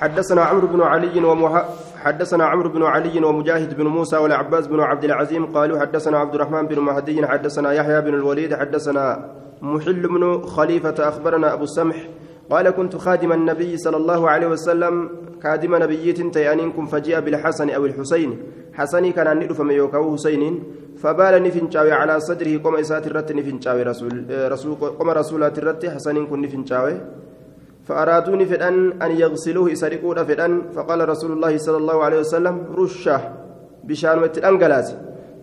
[0.00, 1.64] حدثنا عمرو بن علي ومح...
[2.04, 6.66] حدثنا عمرو بن علي ومجاهد بن موسى والعباس بن عبد العزيم قالوا حدثنا عبد الرحمن
[6.66, 9.04] بن مهدي حدثنا يحيى بن الوليد حدثنا
[9.62, 11.96] محل بن خليفة أخبرنا أبو السمح
[12.50, 15.10] قال كنت خادم النبي صلى الله عليه وسلم
[15.42, 18.30] خادم نبيت تيانينكم فجيء بالحسن أو الحسين
[18.74, 20.62] حسني كان ندف فما يوكاو حسين
[21.02, 24.12] فبال نفنشاوي على صدره قم إسات الرت نفنشاوي رسول
[24.52, 26.94] رسول قم رسولات الرت حسن كن نفنشاوي
[27.88, 33.20] فأرادوني فدان أن يغسلوه يسرقون فدان فقال رسول الله صلى الله عليه وسلم رشة
[33.84, 34.88] بشان وتنقلاس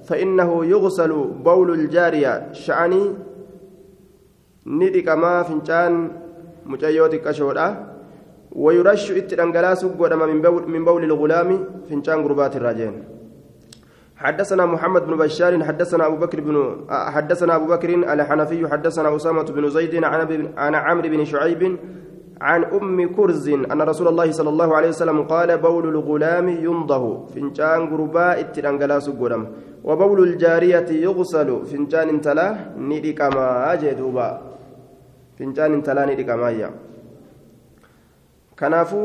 [0.08, 1.12] فإنه يغسل
[1.48, 3.04] بول الجارية شعني
[4.66, 5.94] ندك ما فنشان
[6.66, 7.68] مجيوتي كشودا
[8.52, 10.22] ويرش اتدنقلاس قدام
[10.74, 11.50] من بول الغلام
[11.90, 12.96] فنشان قربات الراجين.
[14.18, 16.56] حدثنا محمد بن بشار حدثنا أبو بكر بن
[16.90, 20.04] حدثنا أبو بكر الحنفي حدثنا أسامة بن زيد
[20.58, 21.78] عن عمرو بن شعيب
[22.42, 27.82] عن أم كرز أن رسول الله صلى الله عليه وسلم قال بول الغلام ينضه فنجان
[27.92, 29.44] قرباء اترانجلاس قدم.
[29.84, 31.50] وبول الجارية يغسل.
[31.70, 32.48] فنجان انتلا
[32.78, 34.30] ندكما جدوبا.
[35.38, 36.70] فنجان انتلا ندكما
[38.60, 39.02] كنافو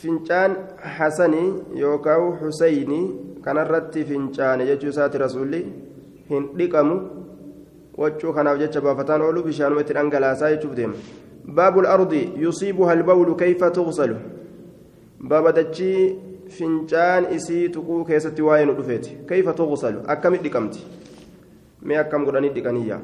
[0.00, 0.50] فنجان
[0.96, 3.00] حسني يوكاو حسيني.
[3.44, 5.62] كان الرتي فنجان يجوسات رسولي.
[6.30, 6.96] هندكمو
[7.96, 10.96] wachuu kanaaf jecha baafataan oolu bishaanuma itti dhangalaasaa jechuuf deema
[11.48, 14.16] باب الأرض يصيبها البول كيف تغسل؟
[15.20, 16.18] باب دجي
[16.50, 19.06] فنجان إسي تقو كيست واين رفيت.
[19.28, 20.78] كيف تغسل؟ أكم دكمت
[21.82, 23.00] ما أكم قراني دكانية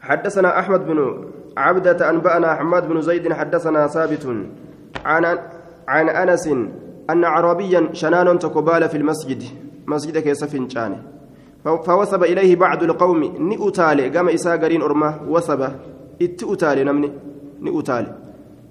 [0.00, 1.24] حدثنا أحمد بن
[1.56, 4.26] عبدة أنبأنا حماد بن زيد حدثنا ثابت
[5.04, 5.38] عن
[5.88, 6.46] عن أنس
[7.10, 9.42] أن عربيا شنان تقبال في المسجد.
[9.86, 11.02] مسجد كيس فنجان.
[11.64, 15.62] فوثب إليه بعض القوم نئتالي قام إساء قرين أرمه وثب
[16.26, 17.08] itti utaale namni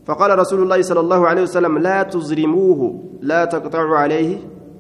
[0.08, 2.82] فقال رسول الله صلى الله عليه وسلم لا تزرموه
[3.22, 4.32] لا تقطعوا عليه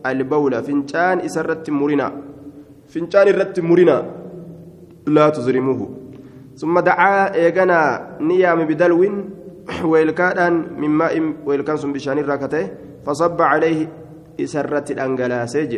[0.05, 2.07] البول فنجان إسرت مرنا
[2.91, 3.97] فنجان الرت مرنا
[5.07, 5.81] لا تزرموه
[6.59, 7.79] ثم دعا إيغانا
[8.19, 9.01] نيام بدلو
[9.91, 11.13] ويلكان من ماء
[11.45, 12.63] ويلكان سن بشان الراكته
[13.05, 13.79] فصب عليه
[14.43, 15.71] إسرت الأنجلاسج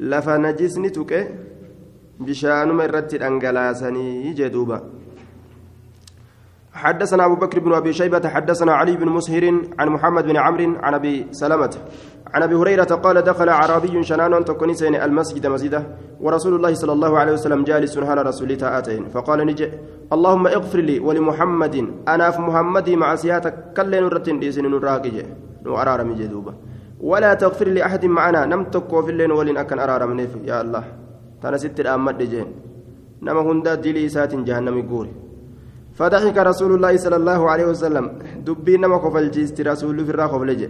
[0.00, 1.12] لفنجسني تك
[2.20, 4.78] بشان مرت الأنجلاسني جدوبا
[6.78, 9.44] حدثنا أبو بكر بن أبي شيبة حدثنا علي بن مسهر
[9.78, 11.74] عن محمد بن عمرو عن أبي سلمة.
[12.34, 15.82] عن أبي هريرة قال دخل أعرابي شنان تكونسين المسجد مسجده
[16.20, 19.66] ورسول الله صلى الله عليه وسلم جالس على رسول تآتين فقال نجي
[20.12, 21.74] اللهم اغفر لي ولمحمد
[22.08, 25.16] أنا في محمد مع سياتك كلين رتين ديسن نراقج
[25.66, 26.52] وأرار مجدوبة
[27.00, 30.02] ولا تغفر لأحد معنا نم تكو في اللين ولين أكن أرار
[30.50, 30.84] يا الله.
[31.42, 32.48] تنسيت الأمد جين
[33.22, 35.08] نما هندا دلي سات جهنم يقول.
[35.98, 38.06] فضحك رسول الله صلى الله عليه وسلم.
[38.46, 40.68] دبي نما كفلجيست رسول في الراخو بلجي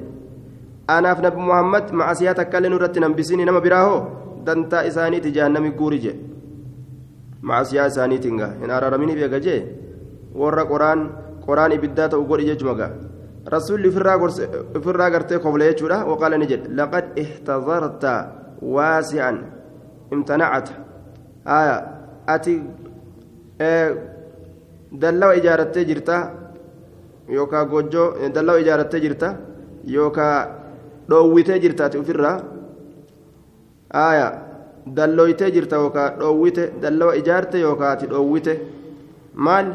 [0.90, 3.98] أنا في نبي محمد مع سياتك كلن رتنا بسيني نما براهو.
[4.46, 6.12] دنتا إساني تجانمي قورجي
[7.42, 9.56] مع سيا إساني تنغا إن أرارميني بيغجي
[10.34, 11.00] ورا قرآن
[11.46, 12.88] قرآن إبدات وقول إجمغا
[13.54, 13.98] رسول في
[14.92, 18.04] الراغ غرتي قبل يجورا وقال نجد لقد احتضرت
[18.62, 19.32] واسعا.
[20.12, 20.68] امتنعت.
[21.46, 21.76] آية.
[22.28, 22.62] أتي
[23.60, 24.17] آه
[24.92, 26.30] dallawa ijaarattee jirta
[27.28, 29.34] yookaan gojjoo dallawa ijaarattee jirta
[29.86, 30.48] yookaan
[31.10, 32.36] dhoowwitee jirtaati ofirraa
[33.94, 34.28] aaya
[34.96, 38.54] dallooytee jirta yookaan dhoowwite dallawa ijaarte yookaan dhoowwite
[39.34, 39.66] maal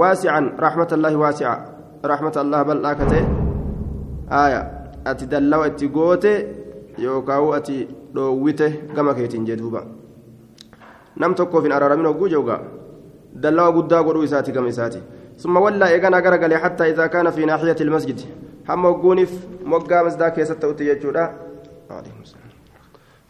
[0.00, 1.52] waasican raaxmatallaahi waasica
[2.02, 3.24] raaxmata allah bal'aa katee
[4.40, 4.60] aaya
[5.04, 6.32] ati dallawa itti goote
[6.98, 7.76] yookaan ati
[8.14, 9.84] dhoowwite gama keetiin jedhuuba
[11.16, 12.60] nam tokkoof hin araaramin hogguu joogaa.
[13.42, 15.00] دلوا قدا قدو إساتي كم إساتي.
[15.38, 18.20] ثم ولى إيقنا قرقل حتى إذا كان في ناحية المسجد.
[18.68, 19.32] هم وقونف
[19.64, 21.24] مقام إزداك يستوتي يجودا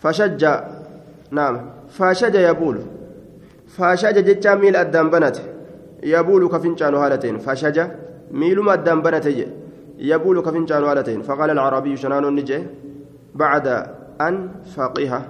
[0.03, 0.43] فشج
[1.31, 1.55] نعم.
[1.89, 2.77] فشج يبول.
[3.77, 5.37] فشج جتا ميل أدام بنت
[6.03, 7.79] يبول كفنشان هالتين فشج
[8.31, 9.27] ميل ما أدام بنت
[9.99, 12.59] يبول كفنشان هالتين فقال العربي شنان النجي
[13.35, 13.67] بعد
[14.21, 14.35] أن
[14.77, 15.29] فقيه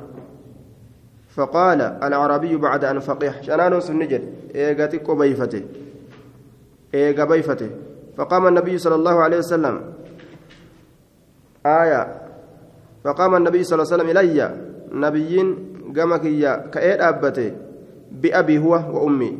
[1.37, 4.23] فقال العربي بعد أن فقح شنان سنجد؟
[4.57, 5.63] إيغاتي قبيفته
[6.95, 7.71] إيغا بيفته.
[8.17, 9.75] فقام النبي صلى الله عليه وسلم.
[11.67, 12.03] آية.
[13.05, 14.41] فقام النبي صلى الله عليه وسلم إلي.
[14.97, 15.49] نبيين
[15.93, 17.53] قامك يا كأيد أبته.
[18.13, 19.39] بأبي هو وأمي.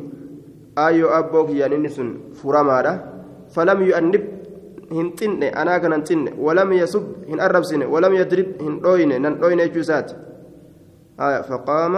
[0.77, 2.93] آيو أبوك يا ننسن فرمارة
[3.49, 4.23] فلم يؤنب.
[4.91, 7.05] هنتن أنا كان ولم يسب.
[7.29, 8.47] هن أربسن ولم يدرب.
[8.61, 10.11] هن دوين نن دوين جوسات
[11.19, 11.93] آية فقام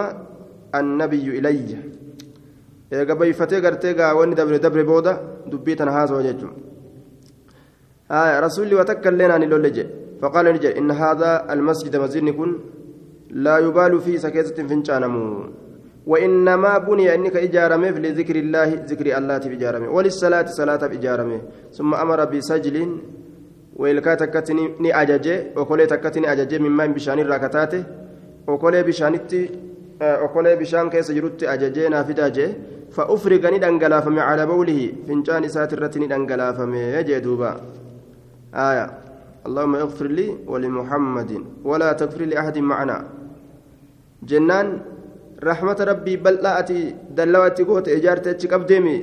[0.76, 1.78] النبي إلي
[2.90, 5.12] bayfatee gartee gaawwanni dabre dabre booda
[5.46, 6.54] dubbii tana haasoo jechuun
[8.12, 9.78] آه رسولي وتكل لنا نلولج
[10.22, 12.52] فقال نجي إن هذا المسجد مسجد كن
[13.30, 15.24] لا يبال فيه سكيزة فنشانمو
[16.12, 21.40] وإنما بني أنك إجارمه لذكر الله ذكر الله بإجارمه وللصلاة صلاة بإجارمه
[21.78, 22.78] ثم أمر بسجل
[23.76, 27.84] ويلكا تكتني ني أجاجي وكولي تكتني أجاجي مما بشان الراكتاته
[28.50, 29.42] وكولي بشانتي
[30.02, 32.48] وكولي بشان كيس جرت أجاجي نافداجي
[32.96, 37.52] فأفرغ ندنقلافم على بوله فنجان ساترة ندنقلافم يجي دوبا
[38.70, 38.86] آية
[39.48, 41.32] اللهم اغفر لي ولمحمد
[41.70, 42.98] ولا تغفر لأحد معنا
[44.30, 44.68] جنان
[45.50, 46.80] رحمة ربي بل لا أتي
[47.18, 48.98] دلواتي قوت إجارتي أتشكب ديمي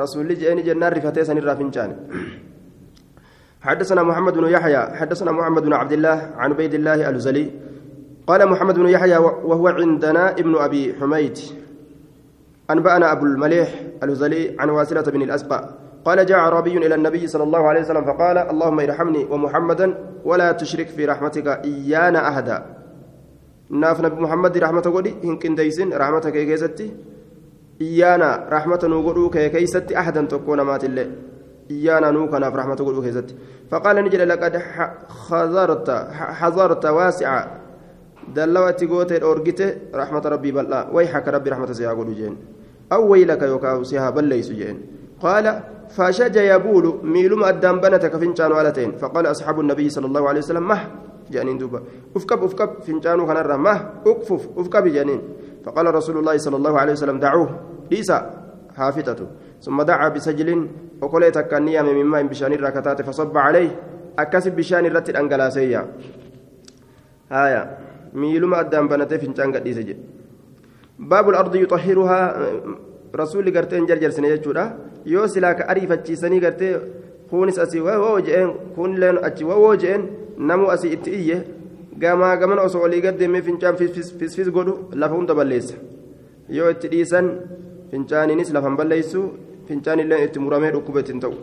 [0.00, 1.90] رسول الله جاني جنان رفتي سن الرافنجان
[3.66, 7.46] حدثنا محمد بن يحيى حدثنا محمد بن عبد الله عن عبيد الله الهزلي
[8.26, 11.38] قال محمد بن يحيى وهو عندنا ابن أبي حميد
[12.70, 13.68] أنبأنا أبو المليح
[14.02, 15.70] الهزلي عن واسلة بن الأسقى
[16.04, 19.94] قال جاء عربي إلى النبي صلى الله عليه وسلم فقال اللهم ارحمني ومحمدا
[20.24, 22.74] ولا تشرك في رحمتك إيانا أهدا
[23.70, 26.92] muhammadi rahmata godhi hin qindeeysin rahmata kee keessatti
[27.80, 31.08] iyyaana rahmata nuu godhuu kee keeysatti ahadan tokko namaatillee
[31.70, 33.34] iyyaana nuu kanaaf rahmata godhuu keessatti
[33.70, 34.60] faqaala ni jedhe laqad
[36.40, 37.63] xazarta waasica
[38.32, 40.88] dallawatti gootee dhoorgite rahmata rabbii bal'aa.
[40.92, 42.36] Wayxaka rabbi rahmata si haa godhu jeen.
[42.90, 44.78] Aw waylaka yookaa si haa balleeysu jeen.
[45.20, 50.68] Qaala فشج يبول ميلوم أدام بنتك فنشان ولتين فقال أصحاب النبي صلى الله عليه وسلم
[50.68, 50.80] مه
[51.30, 51.82] جانين دوبا
[52.16, 55.20] افكب افكب فنجانو كان الرماه اكفف افكب جانين
[55.64, 57.48] فقال رسول الله صلى الله عليه وسلم دعوه
[57.90, 58.12] ليس
[58.76, 59.26] حافتته
[59.62, 60.68] ثم دعا بسجل
[61.02, 63.70] وقال تكنيا من ماء بشان الركتات فصب عليه
[64.18, 65.86] أكسب بشان الرت الأنجلاسية
[67.32, 67.78] آية
[68.14, 69.96] ميلما أدام بنتي فنجان قد
[70.98, 72.20] باب الأرض يطهرها
[73.16, 74.64] رسول قرتين جرجر سنة يجودا
[75.06, 76.68] يو سلاك أريفة سني قرتي
[77.30, 80.02] كونس أسي وهو جئن كون لين أتي وهو جئن
[80.38, 81.36] namu asii itti iyye
[81.98, 85.76] gamaa gaman osoo olii gaddeemee fincaan fisfis godhu lafa hunda balleessa
[86.56, 87.28] yoo itti dhiisan
[87.90, 89.22] fincaaniinis lafan balleessu
[89.68, 91.34] fincaanillee itti muramee dhukkuba ittiin ta'u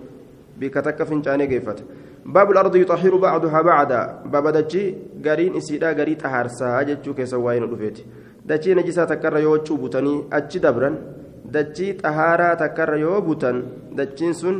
[0.59, 1.83] bikka takka fincaanee geeffata
[2.25, 4.95] باب الأرض يطهر بعضها بعدا باب دجي
[5.25, 7.97] غارين إسيدا غاري طهارسا جچو كيسا واين دفيت
[8.45, 10.95] دجي نجسا تكر يو چوبتني أجي دبرن
[11.45, 13.57] دجي طهارا تكر يو بوتن
[13.97, 14.55] دجين سن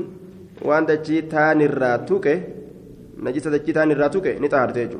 [0.68, 2.36] وان دجي تانيرا توكي
[3.25, 5.00] نجس دجتان الراتوك نتهرتيجو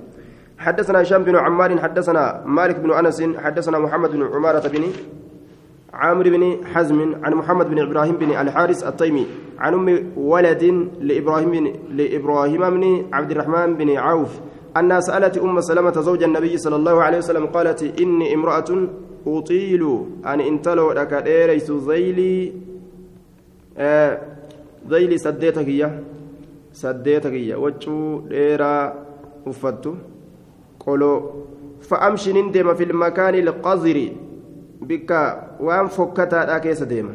[0.58, 4.84] حدثنا هشام بن عمار حدثنا مالك بن انس حدثنا محمد بن عمارة بن
[5.94, 9.26] عامر بن حزم عن محمد بن إبراهيم بن الحارث التيمي
[9.60, 10.64] عن أم ولد
[11.02, 14.40] لإبراهيم بن لإبراهيم بن عبد الرحمن بن عوف
[14.78, 18.88] أنها سألت أم سلمة زوج النبي صلى الله عليه وسلم قالت إني امرأة
[19.28, 22.54] أطيل أن انتلو ديريس ذيلي
[23.78, 24.22] آه
[24.90, 26.00] ذيلي سديتك إياه
[26.72, 28.94] saddeeta kiyya waccuu dheeraa
[29.46, 29.98] uffattu
[30.80, 31.46] qoloo
[31.90, 34.06] fa'amshinin deema filmakaani ilqaziri
[34.88, 35.20] bikka
[35.60, 37.14] waan fokkataadhaa keessa deema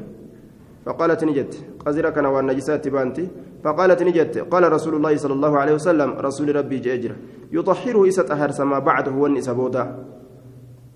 [0.86, 1.52] فقالت نجت
[1.86, 3.28] قزر كان والنجسات بانتي
[3.64, 7.12] فقالت نجت قال رسول الله صلى الله عليه وسلم رسول ربي جاجر
[7.52, 9.84] يطهره إسات أهرس ما بعده وني سبودا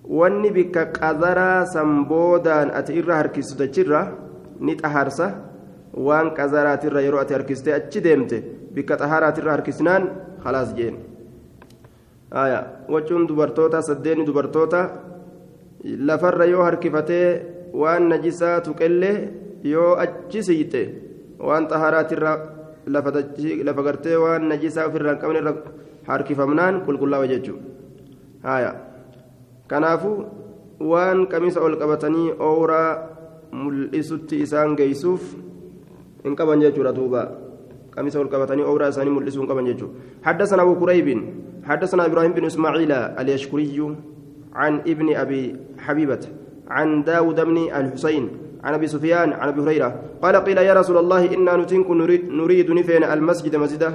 [0.07, 4.03] وني بك قذرا سمبودا أتئر هركس تجرة
[4.63, 5.29] نت أهرسه
[6.07, 8.37] waan qazaraatirra yeroo ati harkistee achi deemte
[8.75, 10.03] bikka xahaaraatirra harkisnaan
[10.43, 10.97] khalaas jeen
[12.89, 15.10] wacuun dubartoota saddeeni dubartoota
[15.85, 17.27] lafarra yoo harkifatee
[17.83, 19.17] waan najisaa tuqellee
[19.73, 20.83] yoo achi siite
[21.51, 22.33] waan xahaaraatirra
[23.67, 25.55] lafa gartee waan najisaa ofirraa hin qabnerra
[26.09, 28.73] harkifamnaan qulqullaawa jechuudha
[29.75, 30.17] kanaafuu
[30.95, 32.89] waan qamisa ol qabatanii ooraa
[33.63, 35.23] mul'isutti isaan geessuuf.
[36.27, 37.23] إن كمان جيتشورا دوبا
[37.97, 39.89] قميص والقبطاني أورا ساني ملسون كمان جيتشو
[40.23, 41.09] حدثنا أبو كريب
[41.65, 43.77] حدثنا إبراهيم بن إسماعيل اليشكري
[44.55, 45.43] عن ابن أبي
[45.81, 46.21] حبيبة
[46.69, 48.25] عن داود بن الحسين
[48.65, 49.91] عن أبي سفيان عن أبي هريرة.
[50.23, 53.91] قال قيل يا رسول الله إنا نتنك نريد, نريد نفين المسجد مسجده.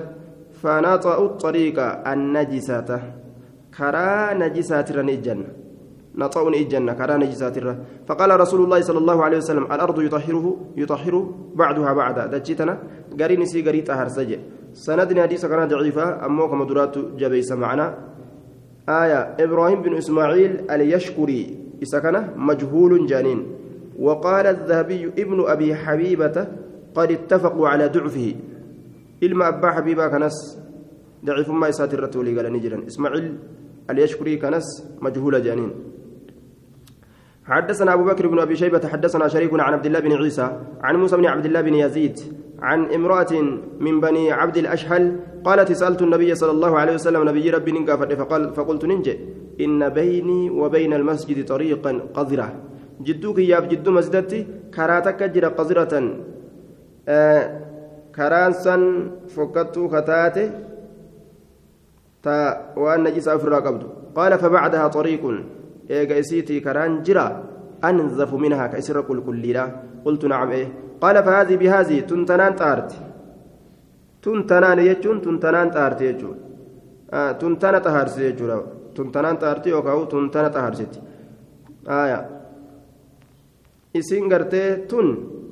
[0.61, 1.77] فنطأ الطريق
[2.07, 2.89] النجسة.
[3.77, 5.39] كرا نجسات رنجن
[6.15, 7.77] نطعون إجنة كران جساترة
[8.07, 10.45] فقال رسول الله صلى الله عليه وسلم الأرض يطهره
[10.77, 11.15] يطهر
[11.55, 12.77] بعدها بعدا دجتنا
[13.19, 14.39] قرين سي قري طهر سجع
[14.73, 17.97] سندنا حديث كان ضعيفة أمو كما درات جبيس معنا.
[18.89, 21.64] آية إبراهيم بن إسماعيل اليشكري.
[21.85, 23.39] إسكنه مجهول جانين
[23.99, 26.37] وقال الذهبي ابن أبي حبيبة
[26.95, 28.27] قد اتفقوا على ضعفه
[29.23, 30.37] إلما أبا حبيبة كنس
[31.25, 33.25] ضعيف ما يساتر رتولي قال نجرا إسماعيل
[33.89, 34.67] اليشكري كنس
[35.01, 35.71] مجهول جانين
[37.45, 40.47] حدثنا أبو بكر بن أبي شيبة حدثنا شريك عن عبد الله بن عيسى
[40.81, 42.19] عن موسى بن عبد الله بن يزيد
[42.67, 43.33] عن امرأة
[43.85, 45.03] من بني عبد الأشهل
[45.47, 49.15] قالت سألت النبي صلى الله عليه وسلم نبي ربي ننقى فقال فقلت ننجي.
[49.61, 52.47] إن بيني وبين المسجد طريقا قذرة.
[53.05, 54.39] جدوك يا جدو مسجدتي
[54.75, 55.93] كراتك جرى قذرة.
[57.07, 57.41] آه
[58.15, 58.75] كرانسا
[59.33, 60.45] فكتو كتاتي.
[62.23, 62.35] تا
[62.81, 63.83] وأن نجس أفرا قبض
[64.15, 65.23] قال فبعدها طريق.
[65.91, 67.27] إيجا إسيتي كران جرى.
[67.83, 69.65] أنظف منها كأسر كل كليلا
[70.05, 70.67] قلت نعم إيه.
[71.03, 72.91] قال فهذه بهذه تنتنان طارت
[74.23, 76.37] تنتنان يجون تنتنان طارت يجون
[77.17, 78.51] آه تنتنا طهارس يجون
[78.95, 80.93] تنتنان طارت يوكاو تنتنا طهارست
[81.87, 82.19] آية
[84.31, 85.07] gartee tun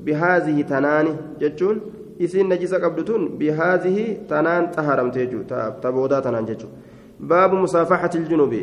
[0.05, 1.77] bihaadihi tanaani jechuun
[2.19, 6.77] isiin najisa qabdu tun bihaadihi tanaan xaharamte jechuudha ta boodaa tanaan jechuudha
[7.29, 8.61] baabu musaafaxati iljunubi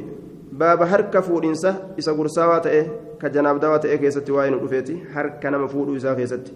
[0.52, 2.83] baaba harka fuudhinsa isa gursaawaa ta'e
[3.21, 6.52] ka janaabdawaa ta'e keessatti waa'ee nu dhufeeti harka nama fuudhuu isaa keessatti.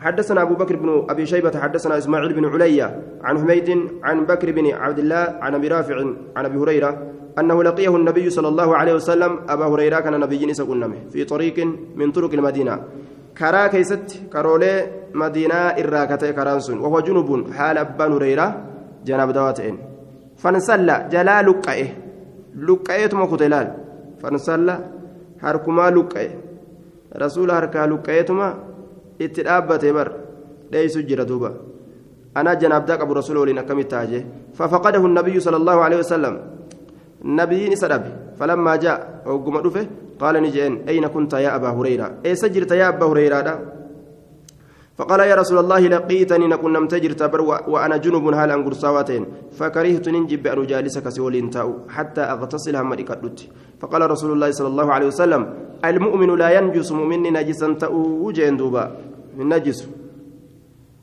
[0.00, 3.68] حدثنا أبو بكر بن أبي شيبة حدثنا إسماعيل بن عليا عن حميد
[4.02, 5.96] عن بكر بن عبد الله عن أبي رافع
[6.36, 6.90] عن أبي هريرة
[7.38, 11.56] أنه لقيه النبي صلى الله عليه وسلم أبا هريرة كان نبي نسقنمه في طريق
[11.96, 12.74] من طرق المدينة.
[13.38, 18.46] كرا كيست كرولي مدينة إراكة كرانسون وهو جنوب حال أبا هريرة
[19.04, 19.78] جناب دواتين
[20.36, 21.42] فانسلى جلا
[22.56, 23.66] لقائه لقائه مكتلال
[24.22, 24.76] فانسلى
[25.40, 26.30] هركما لقائه
[27.16, 27.86] رسول هركا
[29.44, 30.08] dhaabbate bar
[30.72, 31.52] dheeysu jira duuba
[32.36, 34.22] أنا جنابدا قبل رسول الله إنك متاجه
[34.54, 36.34] ففقده النبي صلى الله عليه وسلم.
[37.24, 38.04] نبي سرب
[38.38, 39.56] فلما جاء وقم
[40.20, 43.40] قال نجين أين كنت يا أبا هريرة؟ أي سجرت يا أبا هريرة
[45.00, 47.40] فقال يا رسول الله لقيتني نكون نم تجرت بر
[47.72, 49.22] وأنا جنوب هال أنقر سواتين
[49.58, 52.92] فكرهت ننجب أن أجالسك سولين تاو حتى أغتسل هم
[53.80, 55.42] فقال رسول الله صلى الله عليه وسلم
[55.84, 58.84] المؤمن لا ينجس مؤمن نجسا تأو جين دوبا.
[59.40, 59.88] النجس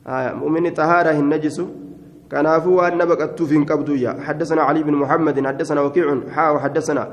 [0.08, 1.58] آه مؤمن طهارة النجس
[2.32, 7.04] كنافو أن بقت قبضية حدثنا علي بن محمد حدثنا وكيع حا وحدثنا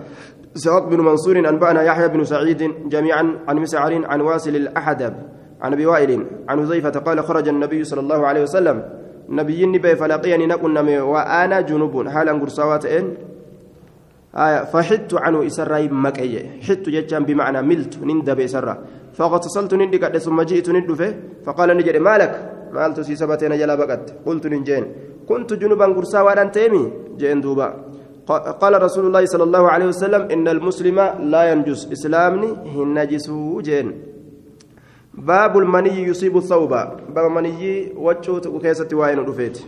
[0.55, 5.15] سعد بن منصور أنبأنا يحيى بن سعيد جميعا عن مسعر عن واسل الأحدب.
[5.65, 6.13] عن أبي وائل
[6.49, 8.77] عن حذيفة قال خرج النبي صلى الله عليه وسلم.
[9.29, 10.77] نبي نبي فلقيني نكن
[11.13, 11.95] وأنا جنوب.
[12.09, 12.85] حالا قرصوات
[14.45, 16.61] آية فحدت عنه إسراء مكية.
[16.67, 18.79] حدت جتشان بمعنى ملت نندب إسراء
[19.17, 21.15] فاغتسلت نندك ثم جئت ندفه
[21.47, 22.33] فقال نجري مالك؟
[22.75, 24.85] مالت سي سبتين جلا بقت قلت ننجين
[25.29, 27.69] كنت جنوبا قرصا وأنا تيمي جين دوبا.
[28.63, 30.99] قال رسول الله صلى الله عليه وسلم إن المسلم
[31.33, 33.31] لا ينجس إسلامني هنجس
[33.61, 34.14] جين
[35.19, 36.69] باب المني يصيب الثوب.
[37.15, 39.59] باب مني وجهه وكيسة وين رفيت.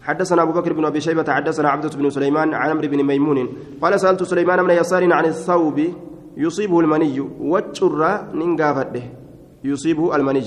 [0.00, 3.48] حدثنا أبو بكر بن أبي شيبة حدثنا عبدة بن سليمان عن عمرو بن ميمون.
[3.82, 5.80] قال سألت سليمان بن يسار عن الثوب
[6.36, 7.20] يصيبه المني.
[7.40, 9.02] وجر ننقافته
[9.64, 10.44] يصيبه المني.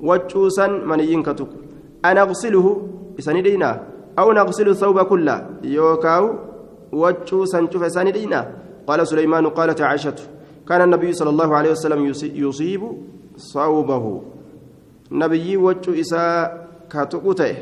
[0.00, 1.48] وجوسا مني كتك.
[2.04, 3.82] أنا أغسله؟ إساندينا
[4.18, 6.34] أو نغسل الثوب كله؟ يوكاو.
[6.92, 8.40] وجوسا شوف إساندينا
[8.86, 10.14] قال سليمان قالت عائشة.
[10.68, 12.82] كان النبي صلى الله عليه وسلم يصيب
[13.36, 14.22] صوبه.
[15.12, 16.24] نبي وجو إسا
[16.90, 17.54] كتكوته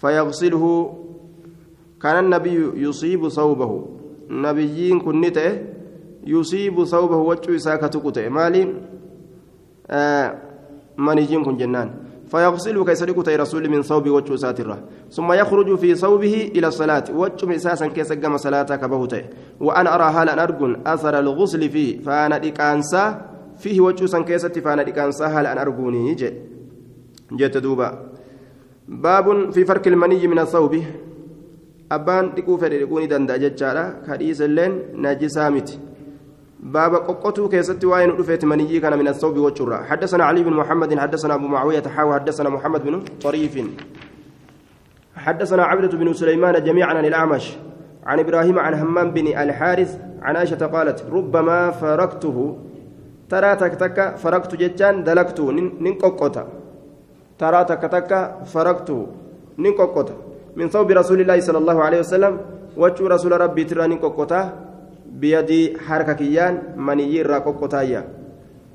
[0.00, 0.64] فيغسله.
[2.02, 3.72] كان النبي يصيب ثوبه
[4.30, 5.58] نبيين كنته
[6.26, 8.74] يصيب ثوبه وجه إساك تكته مالي
[9.88, 10.38] آه
[10.98, 14.78] منيجين كن جنان؟ فيغسل كيسرق رسول من ثوب وجه ساترة
[15.10, 17.04] ثم يخرج في ثوبه إلى الصلاة.
[17.14, 19.22] وجه مساسا كيس قام صلاة كبهته
[19.60, 23.04] وأنا أرى أن أرجن أثر الغسل فيه فأنا إكانسا
[23.58, 26.14] فيه وجه سنكيسة فأنا إكانسا أن أرجوني.
[26.14, 26.34] جت
[27.32, 27.88] جت دوبا.
[28.88, 30.74] باب في فرق المني من الثوب
[31.92, 34.02] أبان تكو فدي تكوني دندا جتشارا.
[34.08, 35.78] كديس اللين نجسا متي
[36.64, 41.34] باب قطو كيست وين رفيت مني كان من الثوب والشرى حدثنا علي بن محمد حدثنا
[41.34, 43.54] أبو معاوية حاو حدثنا محمد بن طريف.
[45.16, 47.56] حدثنا عبدة بن سليمان جميعا عن الأعمش
[48.06, 52.56] عن إبراهيم عن همام بن الحارث عن عائشة قالت ربما فرقته.
[53.30, 55.40] ترى تك تك فرقت جتان دلكت
[55.80, 56.48] ننققتا
[57.38, 58.90] ترى تك تك فرقت
[59.58, 60.14] ننققتا
[60.56, 62.40] من ثوب رسول الله صلى الله عليه وسلم
[62.76, 63.84] وجه رسول ربي ترى
[65.14, 68.04] ننققتا بيدي حركة كيان مني را ققتايا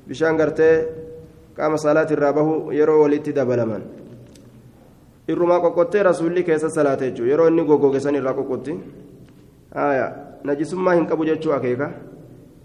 [0.08, 0.86] بشان غرتي
[1.58, 3.82] قام صلاة الرابه يرو ولت دبلمن
[5.30, 8.72] irrumaa qoqqottee rasuulli keessa salaate jechuudha yeroo inni goggoge san irraa qoqqotti.
[10.44, 11.90] Najisummaa hin qabu jechuu akeeka.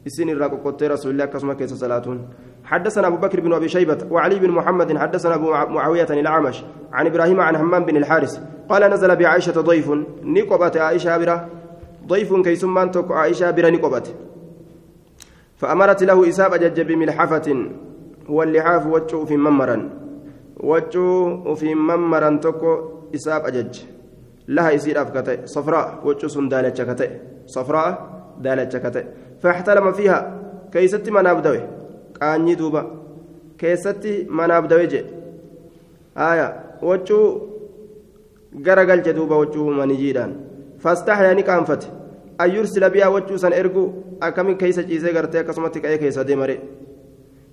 [0.05, 2.19] Isin irraa qoqqottee rasuulli akkasuma keessa salaatuun.
[2.65, 6.63] حدثنا أبو بكر بن أبي شيبة وعلي بن محمد حدثنا أبو معاوية الأعمش
[6.93, 8.39] عن إبراهيم عن همام بن الحارث
[8.69, 9.91] قال نزل بعائشة ضيف
[10.23, 11.47] نقبت عائشة بره
[12.07, 14.15] ضيف كيسمان توك عائشة بره نقبت
[15.57, 17.47] فأمرت له إساب جج بملحفة
[18.29, 20.05] هو اللحاف وجه في ممرا
[20.63, 22.71] waccuu ufiin mammaran tokko
[23.11, 23.83] isaaf ajajje
[24.47, 27.09] laha isiidhaaf ka ta'e safraa waccuu sun daalacha ka ta'e
[27.55, 27.89] safraa
[28.41, 29.05] daalacha ka ta'e
[29.41, 30.19] faxtalama fiiha
[30.71, 31.59] keeysatti manaaf dawe
[32.19, 32.81] qaanyii duuba
[33.63, 35.11] keessatti manaaf dawe jedhe
[36.29, 36.47] aya
[36.81, 37.27] waccuu
[38.67, 40.54] gara galche duuba waccuu maniyyiidhaan fastaxyaa
[41.43, 41.87] qaanfate.
[42.37, 43.83] An yursila bihaa wachuu san ergu
[44.21, 46.59] akkami keeysa ciisee gartee akkasumatti ka'ee keessa deemare.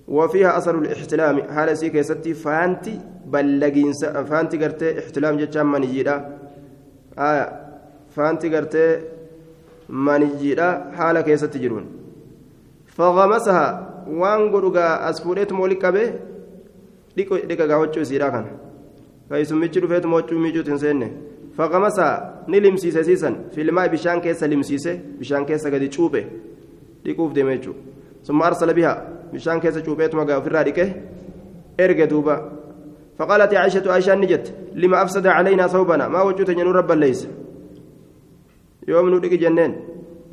[0.07, 3.91] وفيها أثر الاحتلام حال سي كيستي فانتي بلغين
[4.29, 6.15] فانتي غرتي احتلام جتشام منيجيدا
[7.17, 7.45] آية
[8.15, 9.01] فانتي غرتي
[9.89, 11.85] منيجيدا حال كيستي جرون
[12.85, 13.65] فغمسها
[14.07, 16.13] وان غرغا اسفوريت مولك به
[17.17, 18.45] ديكو ديكا غاوچو سيرا كان
[19.29, 21.09] كايسميچو دفيت موچو ميجو تنسنه
[21.57, 26.25] فغمسا نلمسيسه سيسن في الماء بشان كيس لمسيسه بشان كيس غدي چوبه
[27.05, 27.73] ديكوف ديميچو
[28.23, 28.93] ثم أرسل بها
[29.33, 30.93] بشان كيس چوبيت مغا في راديكه
[31.79, 32.51] ارجع دوبا.
[33.17, 37.27] فقالت عائشة عائشة نجت لما أفسد علينا ثوبنا؟ ما وجدت ينور ربا ليس
[38.87, 39.75] يوم نودك جنين.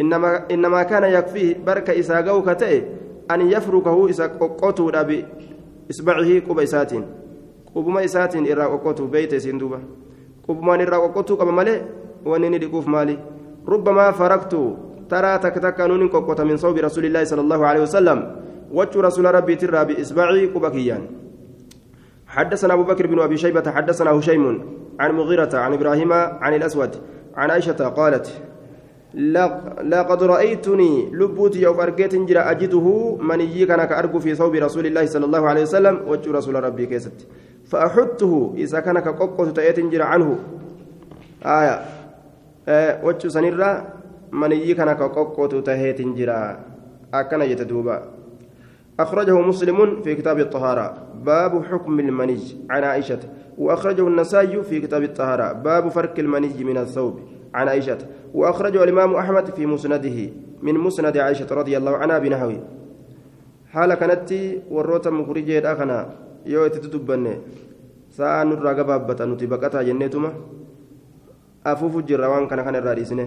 [0.00, 2.82] إنما إنما كان يكفيه بركة إساقو كتئ
[3.30, 6.92] أن يفركه إسا قوته بإصبعه قبيسات
[7.74, 10.09] قبما إسات إرى قوته بيت سندوبا qubumaan irraa
[10.54, 11.78] qoqqotuu qaba malee
[12.25, 13.19] wanni inni dhiquuf maali
[13.66, 14.61] rubbamaa faraktu
[15.09, 18.19] taraa takka takka nuun hin qoqqota min sawbi rasuulillaahi sala allahu alehi wasalam
[18.73, 21.04] wachuu rasuula rabbiitti irraa biisbacii quba kiyyaan
[22.30, 24.45] حدثنا أبو بكر بن أبي شيبة حدثنا هشيم
[25.00, 26.90] عن مغيرة عن إبراهيم عن الأسود
[27.35, 28.26] عن عائشة قالت
[29.85, 35.25] لقد رأيتني لبوتي يوم أرقيت جرى أجده مني كان كأرجو في صوب رسول الله صلى
[35.25, 37.26] الله عليه وسلم وجه رسول ربي كيست
[37.70, 40.38] فأحته إذا كان كقوقة تأتي جرى عنه.
[41.46, 41.80] آية.
[42.68, 43.70] آه وجه سنرى
[44.32, 46.58] مني كان كقوقة تأتي جرى
[47.14, 48.02] أكن يتدوبا
[49.00, 50.86] أخرجه مسلم في كتاب الطهارة.
[51.24, 53.18] باب حكم المني عن عائشة.
[53.58, 55.52] وأخرجه النسائي في كتاب الطهارة.
[55.52, 57.20] باب فرك المني من الثوب
[57.54, 57.98] عن عائشة.
[58.34, 60.30] وأخرجه الإمام أحمد في مسنده
[60.62, 62.60] من مسند عائشة رضي الله عنها بنحوه.
[63.73, 64.30] حال كانت
[64.71, 66.10] وروتا مخرجة أخنا
[66.46, 67.32] yoo itti dubbanne
[68.16, 70.30] sa'a nurraa gabaabbata nuti baqataa jenneetuma
[71.64, 73.24] afuufu jirra waan kana kana irraa dhiisne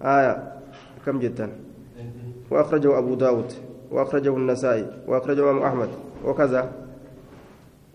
[0.00, 0.56] aya
[1.06, 1.48] كم جدا
[2.50, 3.52] وأخرجه أبو داود
[3.90, 5.88] وأخرجه النسائي وأخرجه الإمام أحمد
[6.24, 6.72] وكذا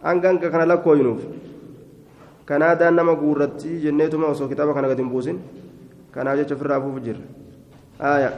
[0.06, 1.22] أنغانك كان لك وينوف
[2.48, 5.40] كان هذا نما قورتي جنيتما وسو كتابة كان قد بوسين
[6.16, 7.18] كان أجل في الرافو فجر
[8.02, 8.32] آية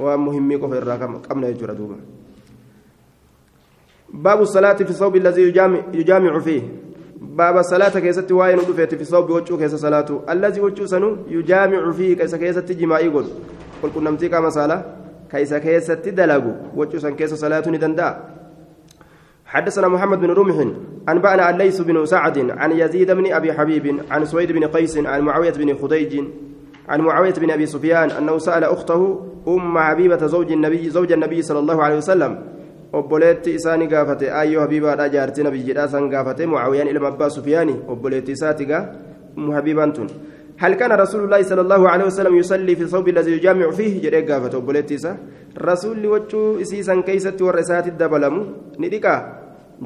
[0.00, 1.76] ومهمي كفر الراكم قمنا يجرى
[4.12, 6.62] باب الصلاة في الثوب الذي يجامع, يجامع فيه.
[7.20, 12.16] باب الصلاة كيست واين ودفت في الثوب وجهه كيس صلاة الذي وجهه سنو يجامع فيه
[12.16, 13.24] كيس كيست جماعي قل.
[13.82, 14.84] قل كنا متيكا مسألة
[15.30, 18.08] كيس كيست دلقوا وجهه سن كيس صلاة ندندا.
[19.46, 20.56] حدثنا محمد بن رمح
[21.08, 25.52] أنبأنا الليث بن سعد عن يزيد بن أبي حبيب عن سويد بن قيس عن معاوية
[25.52, 26.24] بن خديج
[26.88, 31.58] عن معاوية بن أبي سفيان أنه سأل أخته أم حبيبة زوج النبي زوج النبي صلى
[31.58, 32.38] الله عليه وسلم
[32.92, 38.64] obboleetti isaanii gaafate ayyoo habiibaadha jaartii nabiyyiidha san gaafate mucaawiyaan ilma abbaa sufiyaani obboleetti isaati
[38.72, 38.84] gaa
[39.36, 40.10] ummu habiibaan tun
[40.62, 44.30] هل كان رسول الله صلى الله عليه وسلم يصلي في الثوب الذي يجامع فيه جريك
[44.30, 45.12] قافة وبلتيسا
[45.58, 48.34] رسول وجو إسيسا كيست ورسات الدبلم
[48.78, 49.14] نديكا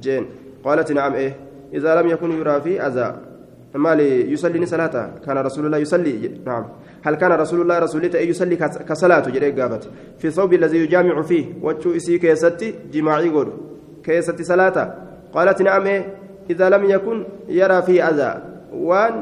[0.04, 0.24] جين
[0.64, 1.32] قالت نعم إيه
[1.74, 3.08] إذا لم يكن يرى في أذى
[3.76, 6.64] مالي يصلي صلاة كان رسول الله يصلي نعم
[7.02, 9.80] هل كان رسول الله رسول الله يصلي كصلاة جريك قافة
[10.18, 13.48] في الثوب الذي يجامع فيه وجو إسي كيستي جماعي قول
[14.04, 14.94] كيستي صلاة
[15.34, 15.86] قالت نعم
[16.50, 18.32] إذا لم يكن يرى في أذى
[18.72, 19.14] وان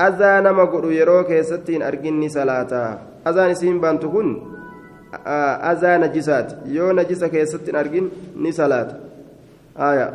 [0.00, 2.88] azaa nama godhu yeroo keessatti hin arginni salaataa
[3.30, 4.30] azaan isiin baantu kun
[5.62, 6.54] azaa najisaati.
[6.64, 8.94] Yoo najisa keessatti hin argin ni salaata.
[9.76, 10.12] Aya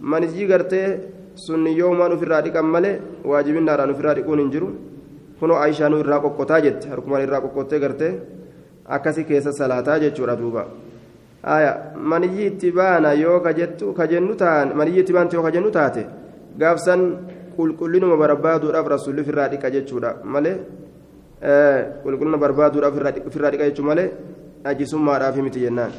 [0.00, 0.86] maniyyii gartee
[1.34, 4.68] sunni yoomaan ofirraa dhiqan malee waajibinnaadhaan ofirraa dhiquun hin jiru
[5.40, 8.12] kunoo aayishaanuu irraa qoqqotaa jette harkumaan irraa qoqqottee gartee
[8.96, 10.66] akkasi keessa salaataa jechuudha duuba
[11.56, 11.72] aya
[12.12, 16.06] maniyyii itti baana yoo ka jennu taate maniyyii itti baante yoo ka jennu taate
[16.58, 17.00] gaafsan
[17.56, 20.56] qulqullinuma barbaaduudhaaf rasuulli ofirraa dhiqa jechuudha malee
[22.04, 22.94] qulqullina barbaaduudhaaf
[23.28, 24.10] ofirraa dhiqa jechuudha malee
[24.64, 25.92] ajisummaadhaaf miti jennaan.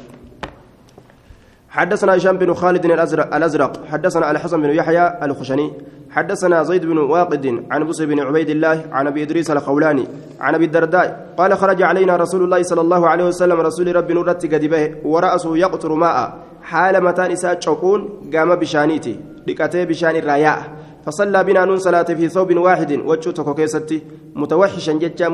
[1.72, 5.72] حدثنا هشام بن خالد الأزرق, الأزرق حدثنا الحسن بن يحيى الخشني
[6.10, 10.06] حدثنا زيد بن واقد عن بصر بن عبيد الله عن أبي إدريس الخولاني
[10.40, 14.54] عن أبي الدرداء قال خرج علينا رسول الله صلى الله عليه وسلم رسول رب نورت
[14.54, 18.00] قدبه ورأسه يقطر ماء حال متى نساء شقون
[18.34, 20.58] قام بشانيتي لكتي بشان الراياء
[21.06, 24.02] فصلى بنا نون صلاة في ثوب واحد وجهتك كيستي
[24.34, 25.28] متوحشا ججا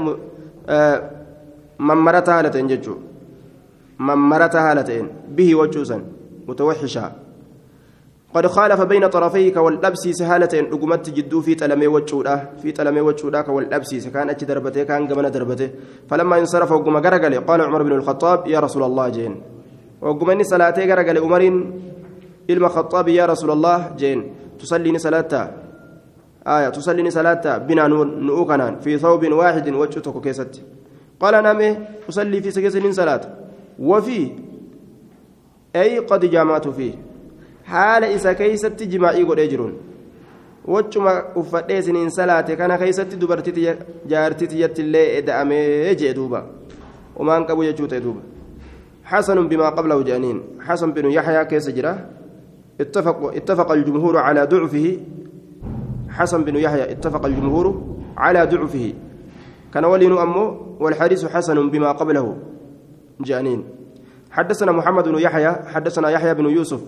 [1.78, 2.94] ممرتها هالتين ججو
[3.98, 6.17] ممرتها هالتين به وجوسا
[6.48, 7.12] متوحشا
[8.34, 14.10] قد خالف بين طرفيك واللبسي سهالة رقمت جدو في تلمي وجودا في تلمي وجودا واللبسي
[14.10, 15.70] كان أتش دربته كان قمنا دربته.
[16.10, 19.34] فلما انصرف وقم قرقل قال عمر بن الخطاب يا رسول الله جين.
[20.02, 21.42] وقمني صلاتي قرقل عمر
[22.50, 24.20] إلما خطاب يا رسول الله جين.
[24.60, 25.32] تصليني صلاة
[26.46, 30.62] آية تصليني صلاة بنا نؤكنا في ثوب واحد وجهتك كيست.
[31.20, 31.60] قال نعم
[32.08, 33.20] أصلي في سجن صلاة.
[33.78, 34.47] وفي؟
[35.76, 36.94] أي قد جامعت فيه.
[37.64, 39.72] حال إذا كيست جماعي قد أجرون.
[41.68, 43.64] isiniin salaate kana keessatti dubartiti
[44.06, 46.44] jaartiti illee eda'amee jee duuba
[47.16, 48.20] umaan qabu jechuu ta'e duuba
[49.08, 50.60] حسن بما قبله جانين.
[50.60, 51.96] حسن بن يحيى كيس جرا.
[52.80, 54.98] اتفق اتفق الجمهور على ضعفه.
[56.08, 57.66] حسن بن يحيى اتفق الجمهور
[58.16, 58.94] على ضعفه.
[59.74, 62.36] كان ولين أمه والحديث حسن بما قبله
[63.20, 63.64] جانين.
[64.30, 66.80] حدثنا محمد بن يحيى حدثنا يحيى بن يوسف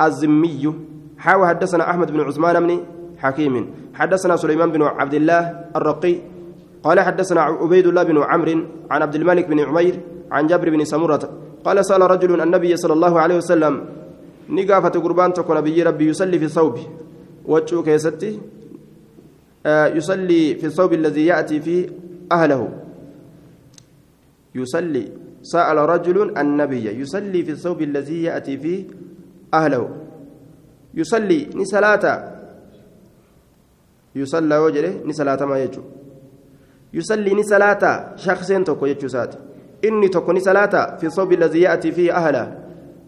[0.00, 0.74] الزمي
[1.18, 2.80] حاوى حدثنا أحمد بن عثمان بن
[3.18, 3.54] حكيم
[3.94, 5.40] حدثنا سليمان بن عبد الله
[5.76, 6.16] الرقي
[6.82, 8.58] قال حدثنا عبيد الله بن عمرو
[8.90, 11.30] عن عبد الملك بن عمير عن جابر بن سمرة
[11.64, 13.74] قال سأل رجل النبي صلى الله عليه وسلم
[14.48, 16.78] نقافة قربان تكون نبي ربي يصلي في الثوب؟
[17.46, 18.40] وجهه كيستي
[19.66, 21.88] آه يصلي في الثوب الذي يأتي فيه
[22.32, 22.68] أهله.
[24.54, 25.08] يصلي.
[25.44, 28.84] سأل رجل النبي يصلي في الثوب الذي يأتي فيه
[29.54, 29.84] أهله.
[30.94, 32.14] يصلي نسلاتا.
[34.16, 35.82] يصلى وجره نسلاتا ما يجو.
[36.96, 38.16] يصلي نسلاتا.
[38.16, 39.34] شخصين توكو يجو سات.
[39.84, 42.44] إني توكو نسلاتا في الثوب الذي يأتي فيه أهله.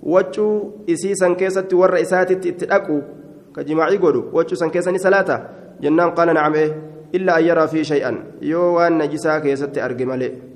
[0.02, 3.00] وجو إسيسا كيست ور إساتي تتأكو.
[3.56, 5.36] كجماعي قولوا وجو سن كيسا نسلاتا.
[5.80, 6.70] جنان قال نعم إيه
[7.14, 8.12] إلا أن يرى فيه شيئا.
[8.42, 10.55] يو وان نجسا كيست أرجمالي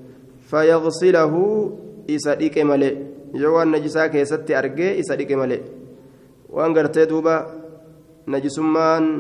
[3.75, 5.61] najisaa keessatti argee isa dhiqe malee
[6.57, 7.35] waan gartee duuba
[8.27, 9.11] najisummaan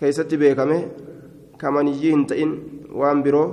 [0.00, 0.78] keessatti beekame
[1.62, 2.52] kamaniyyii hin ta'in
[3.02, 3.46] waan biroo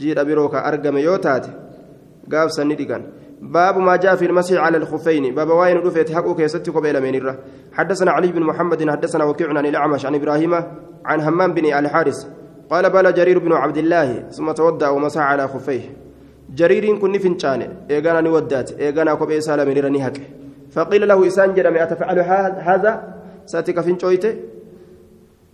[0.00, 1.50] jiidha biroo ka argame yoo taate
[2.34, 3.06] gaafsan ni dhiqan
[3.42, 7.38] باب ما جاء في المسح على الخفين باب واين رفيت حقه كيستي قبيل من الره
[7.72, 10.54] حدثنا علي بن محمد حدثنا وكيع عن الأعمش عن إبراهيم
[11.04, 12.26] عن همام بن الحارث
[12.70, 15.84] قال بال جرير بن عبد الله ثم توضأ ومسح على خفيه.
[16.54, 18.80] جرير كن فنشان إيغانا نودات.
[18.80, 20.22] إيغانا كوبي سالم نيراني هكي
[20.70, 22.18] فقيل له إسان جرم أتفعل
[22.68, 22.92] هذا؟
[23.46, 24.24] ساتك فنشويت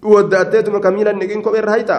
[0.05, 1.99] ودأتيتم كميلا نجين كوبي رهيتا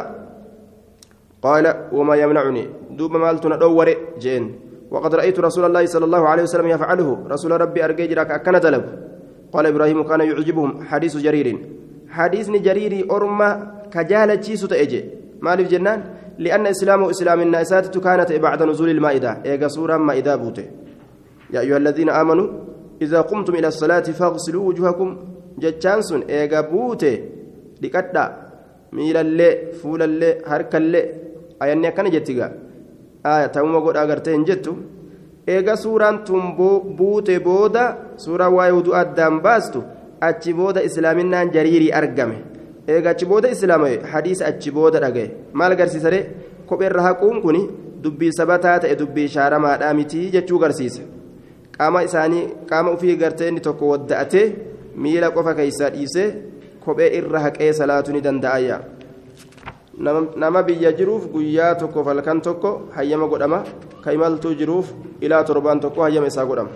[1.41, 2.63] قال وما يمنعني؟
[2.97, 3.87] دوب مالتنا دور
[4.19, 4.43] جين.
[4.91, 7.09] وقد رأيت رسول الله صلى الله عليه وسلم يفعله.
[7.29, 8.85] رسول ربي أرجي جراك أكن دلب.
[9.53, 11.47] قال إبراهيم كان يعجبهم حديث جرير.
[12.17, 13.49] حديث جرير أرمى
[13.93, 15.01] كجالتشيس تأجي.
[15.41, 15.99] مالف جنان؟
[16.43, 19.31] لأن إسلام إسلام الناسات كانت بعد نزول المائدة.
[19.45, 20.65] إيجا سورة مائدة بوته.
[21.53, 22.47] يا أيها الذين آمنوا
[23.01, 25.09] إذا قمتم إلى الصلاة فاغسلوا وجوهكم.
[25.61, 27.15] جتشانسون إيجا بوته.
[27.81, 28.23] لكتا.
[28.93, 29.49] ميلا اللي
[29.81, 31.01] فولا اللي هركا اللي
[31.61, 32.47] أياني كان جتيغا.
[33.25, 34.73] آية تاوما قد أغرتين جتو.
[35.75, 36.55] suuraan tun
[36.97, 39.83] buute booda suuraa waa'ee uduu addaan baastu
[40.27, 42.37] achi booda islaaminaan jariirii argame.
[42.87, 46.19] Eega achi booda islaama'e hadiisa achi booda dhagaye maal agarsiisare
[46.69, 47.57] kopheerra haquun kun
[48.03, 51.03] dubbii sabataa ta'e dubbii shaaramaadhaa mitii jechuu agarsiisa
[51.77, 54.45] qaama isaanii qaama ofii gartee inni tokko wadda'atee
[55.05, 56.27] miila qofa keessaa dhiisee
[56.85, 58.77] kophee irra haqee salaatu ni danda'ayya
[60.43, 63.63] nama biyya jiruuf guyyaa tokkoof halkan tokko hayyama godhama.
[64.03, 64.87] Ka imaltuu jiruuf
[65.21, 66.69] ilaa torbaan tokko hayyama isaa godhama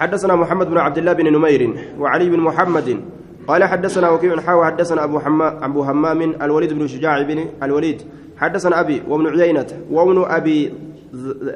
[0.00, 3.00] حدثنا محمد بن عبد الله بن نمير وعلي بن محمد
[3.48, 8.02] قال حدثنا وكيع حاوى حدثنا أبو حمام أبو همام الوليد بن شجاع بن الوليد.
[8.36, 10.72] حدثنا أبي وابن عيينة وابن أبي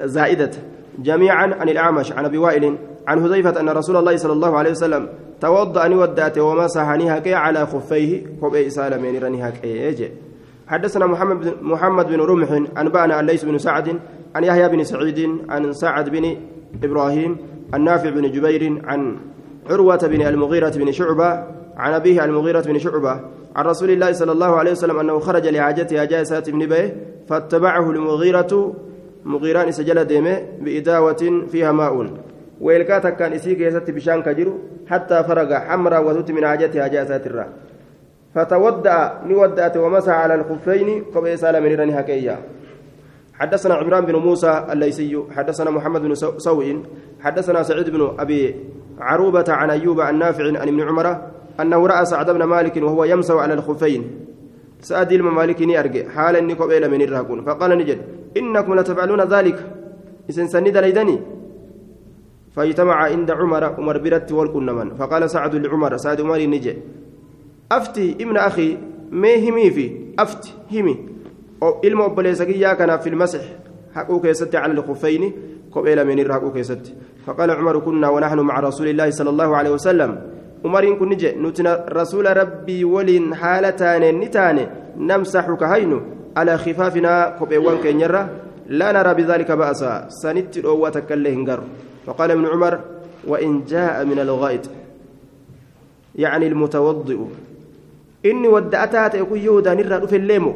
[0.05, 0.51] زائدة
[0.99, 2.77] جميعا عن الأعمش عن أبي وائل
[3.07, 5.09] عن حذيفة أن رسول الله صلى الله عليه وسلم
[5.41, 8.23] توضأ ودات ومسح نهكي على خفيه.
[8.41, 10.11] كوبي سالمين رنهكي
[10.69, 14.01] حدثنا محمد بن محمد بن رمح أنبأنا ليس بن سعد
[14.35, 16.37] عن يحيى بن سعيد عن سعد بن
[16.85, 17.37] إبراهيم
[17.75, 19.17] النافع بن جبير عن
[19.71, 21.45] عروة بن المغيرة بن شعبة
[21.77, 23.21] عن أبيه المغيرة بن شعبة
[23.57, 26.97] عن رسول الله صلى الله عليه وسلم أنه خرج لحاجته جائسات بن بيه
[27.29, 28.75] فاتبعه المغيرة
[29.25, 32.11] مغيران سجل ديمه بإداوة فيها ماء.
[32.61, 37.47] ويلكاتا كان إسيك يسات بشان كجرو حتى فرغ حمرا وتت من حاجتها جائسات الرا.
[38.35, 42.39] فتودع نودأت ومسح على الخفين قبل سالم من هكيا
[43.35, 46.83] حدثنا عمران بن موسى الليثي حدثنا محمد بن سوء
[47.21, 48.55] حدثنا سعيد بن أبي
[48.99, 51.07] عروبة عن أيوب عن نافع عن ابن عمر
[51.61, 54.11] أنه رأى سعد بن مالك وهو يمسح على الخفين.
[54.81, 56.09] سعد الممالك أرجع.
[56.09, 57.45] حالا إني قبيل من الرهقون.
[57.45, 57.99] فقال نجد
[58.37, 59.59] إنكم لتفعلون ذلك.
[60.31, 61.21] إذن سند ليدني
[62.57, 66.75] فاجتمع عند عمر عمر برت والكنمن فقال سعد لعمر سعد عمر نجي.
[67.73, 68.79] أفتي ابن أخي
[69.11, 71.14] ما همي في أفتي همي
[71.83, 73.43] ilma obboleessa kiyyaa kanaaf fi ilmasix
[73.95, 75.29] haquu keessatti cala lkufayni
[75.71, 76.95] kophee lameen irra haquu keessatti
[77.27, 80.13] faqaala cumaru kunnaa wanaxnu maca rasuuli illaahi sala allahu alehi wasalam
[80.65, 81.63] umariin kun ni je nuti
[81.99, 86.03] rasuula rabbii waliin haala taaneen ni taane namsaxu ka haynu
[86.35, 88.29] alaa khifaafinaa kopheewwan keenyarra
[88.69, 91.67] laa naraa bidaalika ba'asa sanitti dhoowwaa takka illee hin garu
[92.07, 92.81] فقال ابن عمر
[93.27, 94.71] وإن جاء من الغائط
[96.17, 97.19] يعني المتوضئ
[98.27, 100.53] إني ودأتها يكون يهودا نرى في الليمو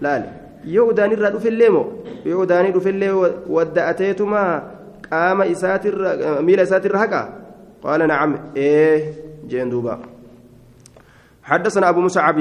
[0.00, 0.22] laal
[0.64, 1.86] yoo udaanirraa dhufellee moo?
[2.24, 3.12] Yoo udaanii dhufellee
[3.56, 4.42] wadda'ateetuma
[5.08, 7.22] qaama isaatirra miila isaatirra haqa
[7.82, 9.14] qaala nacam ee
[9.50, 9.98] jeen duuba.
[11.48, 12.38] حدثنا أبو مصعب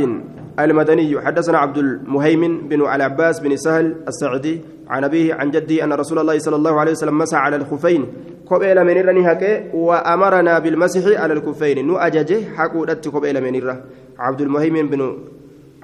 [0.60, 6.20] المدني حدثنا عبد المهيمن بن العباس بن سهل السعدي عن أبيه عن جدي أن رسول
[6.20, 8.06] الله صلى الله عليه وسلم مسح على الخفين
[8.46, 13.84] قبيل من الرني وأمرنا بالمسح على الكفين نو أججه حقودت قبيل من الره
[14.20, 15.18] عبد المهيمن بن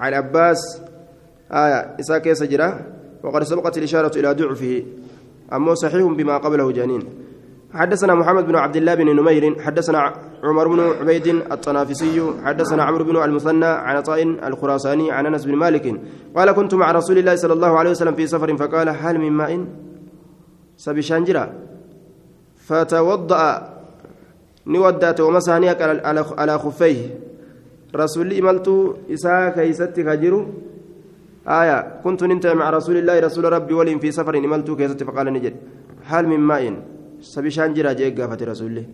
[0.02, 0.82] العباس
[1.54, 2.80] آية إسا كيس جرا
[3.22, 4.82] وقد سبقت الإشارة إلى ضعفه
[5.52, 7.02] أما صحيح بما قبله جانين
[7.74, 10.12] حدثنا محمد بن عبد الله بن نمير حدثنا
[10.44, 16.00] عمر بن عبيد الطنافسي حدثنا عمرو بن المثنى عن عطاء الخراساني عن أنس بن مالك
[16.36, 19.66] قال كنت مع رسول الله صلى الله عليه وسلم في سفر فقال هل من ماء؟
[20.76, 21.52] سبشانجرا
[22.66, 23.74] فتوضأ
[24.66, 25.82] نودات ومسانيك
[26.38, 27.00] على خفيه.
[27.96, 30.46] رسول إملت إساء كيست خجر
[31.48, 35.54] آية كنت ننتهي مع رسول الله رسول ربي ولين في سفر إملت كيست فقال نجد
[36.04, 36.64] هل من ماء
[37.20, 38.84] سبشان جرا جيك قافت رسول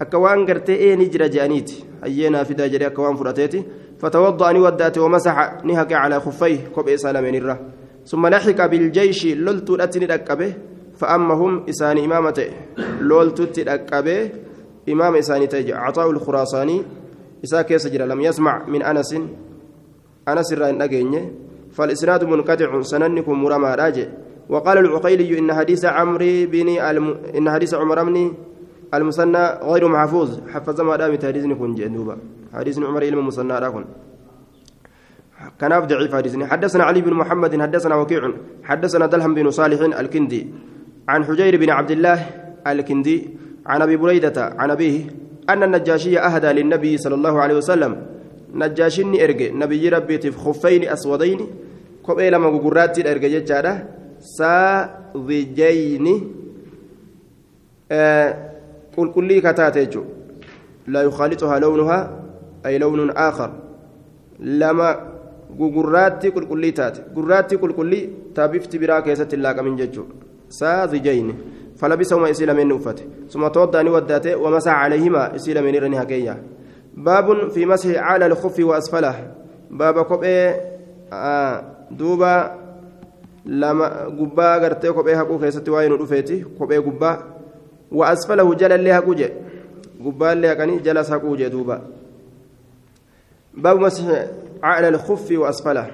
[0.00, 3.58] ee ni jira je'aniiti hayyeenaa fidaa jedhee akka waan fudhateeti
[4.00, 7.60] فتوضأ نودأت ومسح نهك على خفيه كوب إسالة من الره
[8.06, 10.52] ثم لحق بالجيش لولت أتني ركبه
[10.96, 12.50] فأمهم إسان إمامته
[13.00, 14.30] لولت تركبه
[14.88, 16.82] إمام إساني تيجي عطاء الخراساني
[17.44, 19.14] إسا كيس لم يسمع من أنس
[20.28, 20.72] أنس الرأي
[21.72, 24.06] فالإسناد منقطع سننكم مرمى راجع
[24.48, 27.06] وقال العقيلي إن حديث عمرو بن الم...
[27.38, 28.16] إن حديث عمر بن
[28.94, 30.30] المثنى غير محفوظ.
[30.52, 32.16] حفظ ما دام حديث كن جندوبا
[32.54, 33.84] حديث عمر علم المثنى راكن
[35.60, 36.34] كان ضعيف حديث.
[36.42, 38.22] حدثنا علي بن محمد حدثنا وكيع
[38.64, 40.42] حدثنا دلهم بن صالح الكندي.
[41.08, 42.18] عن حجير بن عبد الله
[42.66, 43.30] الكندي
[43.66, 44.96] عن أبي بريدة عن أبيه
[45.50, 47.92] أن النجاشي أهدى للنبي صلى الله عليه وسلم
[48.54, 51.40] نجاشني ارجع نبي ربي في خفين اسودين
[52.02, 53.72] كوبي لما غغراتي ارجع جچادا
[54.20, 56.14] saadhijayni
[58.94, 60.06] qulqullii kataate jechuun
[60.94, 62.02] laa yukhaalixuhaa lawnuhaa
[62.68, 63.50] ay lawnun aakhar
[64.62, 64.88] lama
[65.60, 70.14] gugurraatti qulqullii taate gurraatti qulqullii taabifti biraa keessatti hin laaqamin jechuudha
[70.60, 71.36] saadhijayni
[71.80, 76.36] فلبسهما إسيل من نوفته ثم توضأ نوداته ومسح عليهما إسيل من رني هكيا
[76.94, 79.34] باب في مسح على الخف وأسفله.
[79.70, 80.54] باب كوبي
[81.12, 82.60] آه دوبا
[83.46, 87.18] lama gubbaa gartee kophee haquu keessatti waa'ee nu dhufeeti kophee gubbaa
[87.90, 89.32] wa asfalahu jalallee haquu jee
[90.04, 91.80] gubbaallee haqanii jalas haquu jee duuba
[93.54, 94.04] باب مسح
[94.62, 95.86] على الخف وأسفله.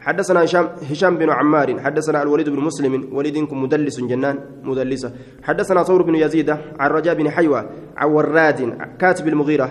[0.00, 5.12] حدثنا هشام هشام بن عمار حدثنا الوليد بن مسلم وليد مدلس جنان مدلسة.
[5.42, 9.70] حدثنا ثور بن يزيد عن رجاء بن حيوة عن وراد كاتب المغيرة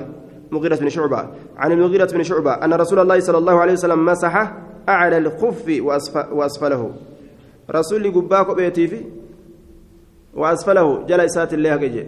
[0.52, 1.30] مغيرة بن شعبة.
[1.58, 4.54] عن المغيرة بن شعبة أن رسول الله صلى الله عليه وسلم مسح
[4.90, 5.66] أعلى الخف
[6.32, 6.96] وأسفله.
[7.72, 9.06] رسولي قباك بيتي في
[10.34, 11.06] وأسفله.
[11.06, 12.08] جل إسات الله كجي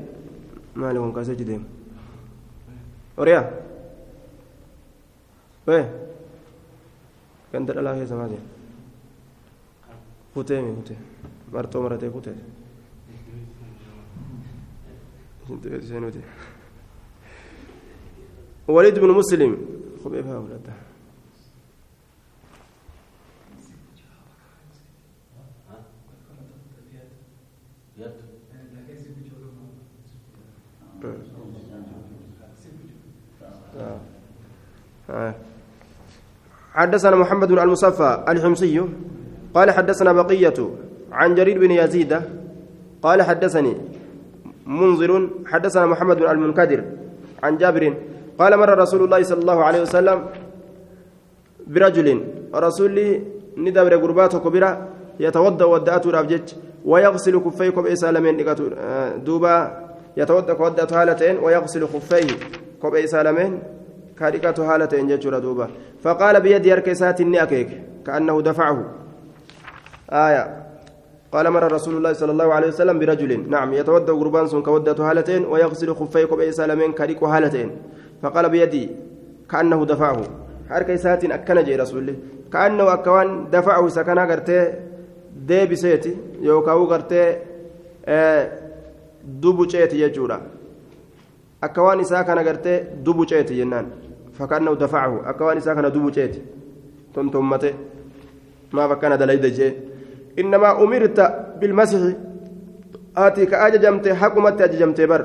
[0.75, 1.63] ما لهم كاسج ديم
[3.19, 3.63] أوريا.
[5.67, 5.89] وين
[7.53, 8.37] كنت الله يا زمان
[10.35, 10.95] فتيمي فتي
[11.53, 12.35] مرتو مرتي فتي
[18.67, 19.57] وليد بن مسلم.
[20.03, 20.73] خبيبها ولده.
[36.73, 38.81] حدثنا محمد بن المصفى الحمصي
[39.53, 40.69] قال حدثنا بقية
[41.11, 42.21] عن جرير بن يزيد
[43.01, 43.77] قال حدثني
[44.65, 46.83] منذر حدثنا محمد بن المنكدر
[47.43, 47.93] عن جابر
[48.39, 50.19] قال مر رسول الله صلى الله عليه وسلم
[51.67, 52.07] برجل
[52.55, 52.95] رسول
[53.57, 54.71] ندبر قرباته كبيرة
[55.19, 56.47] يتوضأ ودأته رابجج
[56.85, 58.35] ويغسل كفيه كوبي سالمين
[59.25, 59.55] دوبا
[60.17, 62.27] يتوضأ كودأته هالتين ويغسل خفيه
[62.81, 63.51] كوبي سالمين
[64.19, 65.67] كاريكاته هالتين ججورا دوبا.
[66.03, 67.69] فقال بيد يركسات إني أكيك
[68.05, 68.77] كأنه دفعه.
[70.09, 70.63] آية.
[71.33, 75.45] قال مر رسول الله صلى الله عليه وسلم برجل نعم يتودى قربان سن كودة هالتين
[75.45, 77.69] ويغسل خفيه كبئي سالمين كريك هالتين
[78.23, 78.89] فقال بيدي
[79.51, 80.21] كأنه دفعه.
[80.69, 82.15] حركة سات أكن جي رسول الله.
[82.53, 84.73] كأنه أكوان دفعه سكنا قرتي
[85.47, 87.37] دي بسيتي يوكاو قرتي
[88.05, 88.51] آه
[89.43, 90.41] دبو جيتي يجورا.
[91.63, 93.87] أكوان ساكنا قرتي دبو جيتي ينان.
[94.39, 95.29] فكأنه دفعه.
[95.29, 96.41] أكوان ساكنا دبو جيتي.
[97.15, 97.73] تنتمتي
[98.73, 99.73] ما فكان دليل جي
[100.39, 101.19] إنما أمرت
[101.59, 102.01] بالمسح.
[103.17, 105.23] آتي كأججمت حكمت أججمت بر.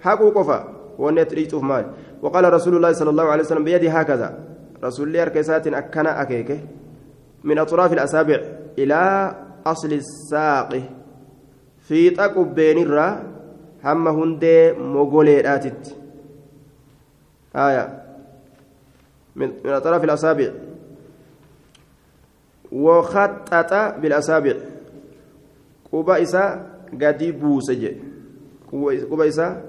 [0.00, 0.74] حكو قفا.
[0.98, 1.84] ونت ريتوف مال
[2.22, 4.38] وقال رسول الله صلى الله عليه وسلم بيدي هكذا.
[4.84, 6.58] رسول الله أركيسات أكنا أكيكه
[7.44, 8.40] من أطراف الأصابع
[8.78, 9.34] إلى
[9.66, 10.82] أصل الساق.
[11.80, 13.22] في تقب بين الرا
[13.84, 15.96] هم هندي مغوليراتت
[17.56, 18.02] آية.
[19.36, 20.50] من أطراف الأصابع
[22.72, 24.54] وخطط بالأصابع
[25.92, 26.66] قبا إسا
[27.02, 27.92] قدي بوسج
[29.10, 29.62] قبا إسا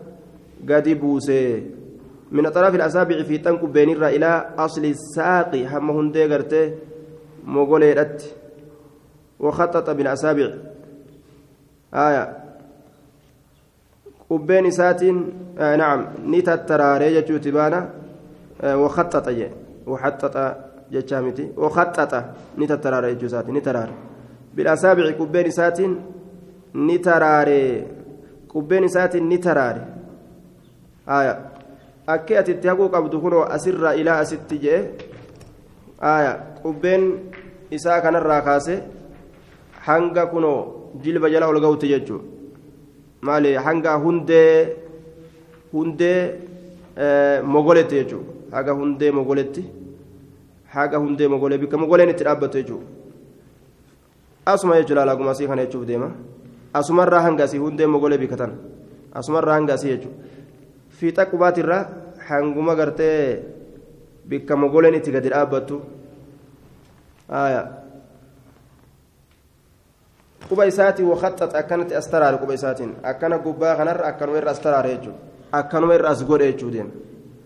[0.69, 1.63] قدي بوسي
[2.31, 6.73] من أطراف الأصابع في تنك بين إلى أصل الساق هم هندي قرتي
[7.45, 8.23] مغوليرات
[9.39, 10.49] وخطط بالأصابع.
[11.93, 12.37] آية.
[14.29, 15.17] قبين إساتين
[15.59, 16.05] آه نعم.
[16.27, 17.89] نتتراري جتشو تبانا
[18.61, 19.27] آه وخطط
[19.87, 20.35] وحطط
[20.91, 22.23] jechaa miti waqaxaxa
[22.57, 23.93] ni tattaraare jechuu isaati ni taraare
[24.55, 25.93] bil'asaabici qubbeen isaatiin
[26.73, 27.59] ni taraare
[28.53, 28.83] qubbeen
[32.13, 34.81] akkee ati itti haquu qabdu kunoo asirraa ilaa asitti jee
[36.13, 36.31] aya
[36.63, 37.03] qubbeen
[37.77, 38.75] isaa kanarraa kaase
[39.87, 40.59] hanga kunoo
[41.03, 42.21] jilba jala ol ga'utti jechuu
[43.21, 44.53] maali hanga hundee
[45.73, 46.19] hundee
[47.55, 48.23] mogoletti jechuu
[48.55, 49.63] haga hundee mogoletti
[50.75, 52.87] haga hundee mogolee bikka mogoleen itti dhaabbatu jechuudha
[54.45, 56.09] asuma jechuudha alaaguma asii kana jechuuf deema
[56.73, 58.53] asumarraa hanga asii hundee mogolee bikka tana
[59.21, 60.17] asumarraa hanga asii jechuudha
[60.99, 61.83] fiixa qubaatirraa
[62.29, 63.43] hanguma gartee
[64.25, 65.81] bikka mogoleen itti gadi dhaabbattu
[70.49, 74.93] quba isaatii waqaxxat akkanatti as taraare quba isaatiin akkana gubbaa kanarra akkanuma irra as taraare
[74.95, 75.17] jechuudha
[75.51, 76.93] akkanuma irra as godhe jechuudha deema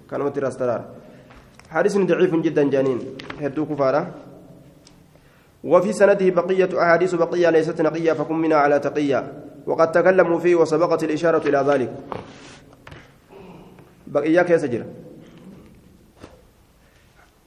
[0.05, 0.85] akkanumatti irra as taraare.
[1.73, 2.99] حديث ضعيف جدا جانين
[3.41, 4.01] هدو كفارة
[5.63, 9.33] وفي سنده بقية أحاديث بقية ليست نقية فكن منا على تقية
[9.65, 11.91] وقد تكلموا فيه وسبقت الإشارة إلى ذلك
[14.13, 14.83] بقية كيسجر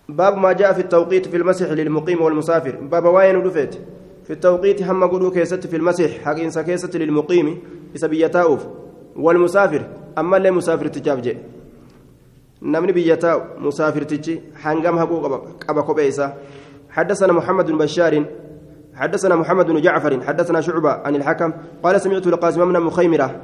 [0.08, 2.74] باب ما جاء في التوقيت في المسح للمقيم والمسافر.
[2.76, 3.78] باب وين رفت
[4.24, 6.10] في التوقيت هم قلوا كيست في المسح.
[6.24, 7.58] حق إنسا كيست للمقيم.
[7.96, 8.66] إسبيتاؤف
[9.16, 9.82] والمسافر.
[10.18, 11.36] أما اللي مسافر تجاب
[12.62, 15.20] namni biyya taa'u musaafirtichi hangam haquu
[15.66, 16.32] qaba kophee isaa
[16.90, 18.24] حدثنا محمد بن بشار.
[18.94, 20.20] حدثنا محمد بن جعفر.
[20.24, 21.52] حدثنا شعبة عن الحكم.
[21.82, 23.40] قال سمعت القاسم بن مخيمرة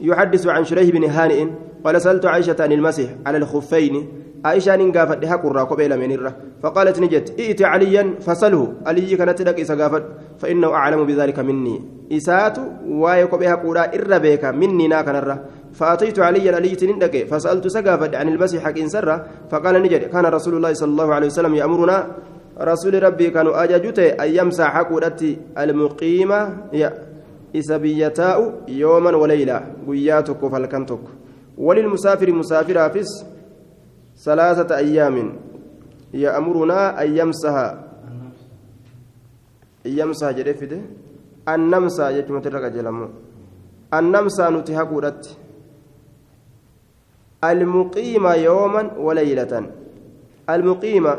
[0.00, 1.46] يحدث عن شريه بن هانئ
[1.84, 4.08] قال سألت عائشة عن المسيح على الخفين.
[4.44, 6.30] عائشة نقافت لها قرى قبيل من
[6.62, 10.02] فقالت نجت ائت عليا فسله علي كانت لك إسا
[10.38, 11.80] فإنه أعلم بذلك مني.
[12.12, 18.64] إسات وايك بها قرى إربيك مني ناكنرة فأتيت علي علي تندك فسألت سقافة عن المسيح
[18.64, 22.06] حق سرة فقال نجد كان رسول الله صلى الله عليه وسلم يأمرنا
[22.60, 26.40] رسول ربي كانوا أجاجوت أن يمسح حقودتي المقيمة.
[27.56, 31.04] إسبيتاء يوما وليلة قياتك فالكنتك
[31.58, 33.10] وللمسافر مسافر فس
[34.16, 35.16] ثلاثة أيام
[36.14, 37.74] يأمرنا أن يمسح
[39.84, 40.80] يمسح جريفده
[41.48, 42.86] أن نمسح يجمع الرجل
[43.94, 45.36] أن نمسح نتهقودتي
[47.44, 49.70] المقيمة يوما وليلة
[50.50, 51.12] المقيمة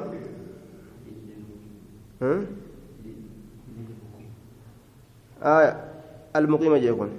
[5.44, 5.95] آه
[6.36, 7.10] المقيمة جيكون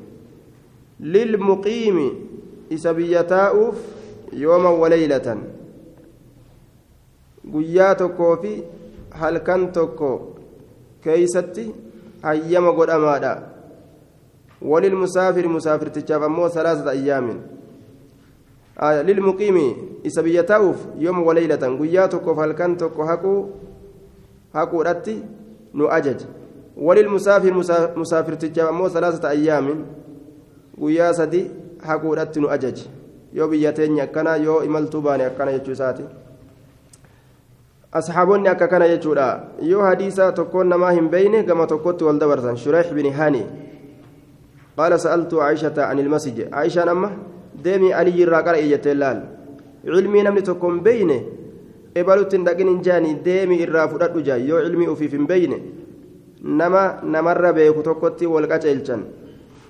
[1.00, 1.96] للمقيم
[2.72, 3.76] إسبيتاؤف
[4.32, 5.36] يوما وليلة
[7.52, 8.52] guyyaa tokkoo fi
[9.10, 10.08] halkan tokko
[11.02, 11.74] keeysatti
[12.22, 13.30] hayyama godhamaadha
[14.70, 17.38] walilmusaafiri musaafirtichaaf ammoo salaasata ayyaamin
[18.80, 19.56] آية للمقيم
[20.06, 23.46] إسبيتاوف يوم وليلة قياتك فالكن تك هكو
[24.54, 25.22] هكو رتي
[25.74, 26.20] نؤجج
[26.76, 27.52] وللمسافر
[27.96, 29.84] مسافر تجامو ثلاثة أيام
[30.80, 31.50] قيا سدي
[35.26, 36.04] akkana jechuu isaati
[37.92, 39.26] asxaaboonni akka kana jechuudha
[39.62, 43.42] yoo hadiisa tokkoon namaa hin beyne gama tokkotti wal dabarsan shureex bin hani
[44.76, 47.10] qaala sa'altu caishata an ilmasij aishaan amma
[47.64, 49.20] deemii aliyyi irraa qara iyyattee laal
[49.84, 51.18] cilmii namni tokko hin beeyne
[51.94, 55.60] ebalutti hin dhaqin hin jaani deemii irraa fudhadhu jaa yoo cilmii ufiif hin beeyne
[56.46, 59.02] nama namarra beeku tokkotti wal qaceelchan.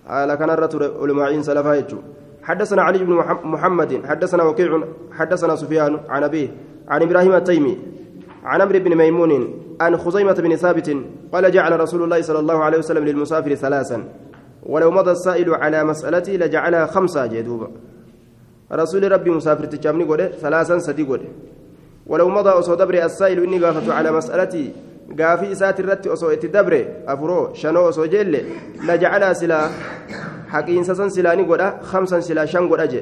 [0.09, 2.16] Haala kanarra ture ulmaa'iin salafaa jechuudha
[2.47, 3.12] حدثنا علي بن
[3.45, 6.49] محمد حدثنا وكيع حدثنا سفيان عن أبيه
[6.89, 7.79] عن إبراهيم التيمي
[8.45, 9.33] عن عمرو بن ميمون
[9.81, 10.97] عن خزيمة بن ثابت
[11.33, 14.05] قال جعل رسول الله صلى الله عليه وسلم للمسافر ثلاثا
[14.62, 17.68] ولو مضى السائل على مسألتي لجعلها خمسة جدوبا
[18.72, 21.20] رسول ربي مسافر تجامني قد ثلاثا سدي قد
[22.07, 24.72] ولو مضى أصو دبر السائل إني قافت على مسألتي
[25.18, 26.74] قافي إسات الرت أصو اتدبر
[27.09, 28.32] أفرو شنو أصو جل
[28.88, 29.61] لجعلها سلا
[30.48, 33.00] حقين سسن سلاني قد خمسا سلا شن قد أجي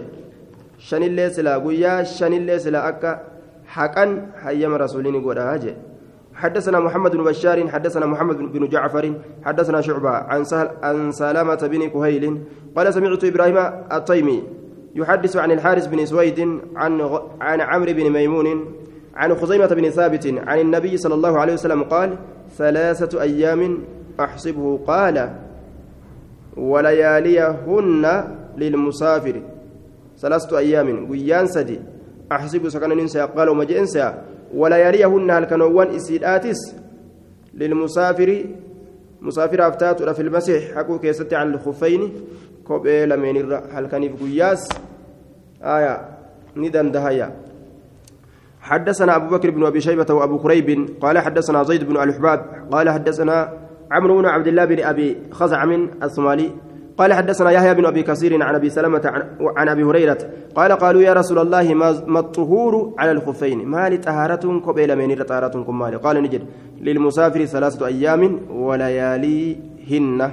[0.78, 3.12] شن اللي سلا قويا شن اللي سلا أكا
[3.66, 5.74] حقا حيام رسولين قد أجي
[6.34, 11.88] حدثنا محمد بن بشار حدثنا محمد بن جعفر حدثنا شعبة عن سهل عن سلامة بن
[11.88, 12.24] كهيل
[12.76, 13.57] قال سمعت إبراهيم
[13.92, 14.42] التيمي
[14.94, 17.00] يحدث عن الحارث بن سويد عن
[17.40, 18.74] عن عمرو بن ميمون
[19.14, 22.16] عن خزيمة بن ثابت عن النبي صلى الله عليه وسلم قال
[22.58, 23.78] ثلاثة أيام
[24.20, 25.30] أحسبه قال
[26.56, 28.04] ولياليهن
[28.58, 29.42] للمسافر.
[30.18, 31.10] ثلاثة أيام.
[31.11, 31.80] guyyaan sadii.
[32.32, 34.14] أحسب سكن ننسى قال وما جئنسى
[34.54, 36.74] ولياليهن halkanoowwan isiitis
[37.54, 38.44] للمسافر.
[39.20, 40.74] مسافر أفتات في المسيح.
[40.78, 42.12] حكوا كيست عن الخفين.
[42.64, 44.68] كوبي لمن هلكني في قياس.
[45.62, 46.08] آية.
[46.56, 47.43] ندن دهيا
[48.64, 53.52] حدثنا أبو بكر بن أبي شيبة وأبو كريب قال حدثنا زيد بن الحباب قال حدثنا
[53.92, 56.50] عمرو بن عبد الله بن أبي خزعم الصومالي
[56.98, 59.24] قال حدثنا يحيى بن أبي كثير عن أبي سلمة
[59.56, 60.18] عن أبي هريرة
[60.54, 61.74] قال قالوا يا رسول الله
[62.06, 66.42] ما الطهور على الخفين؟ ما لطهارة قبيل من طهارتكم مال قال نجد
[66.80, 70.30] للمسافر ثلاثة أيام ولياليهن.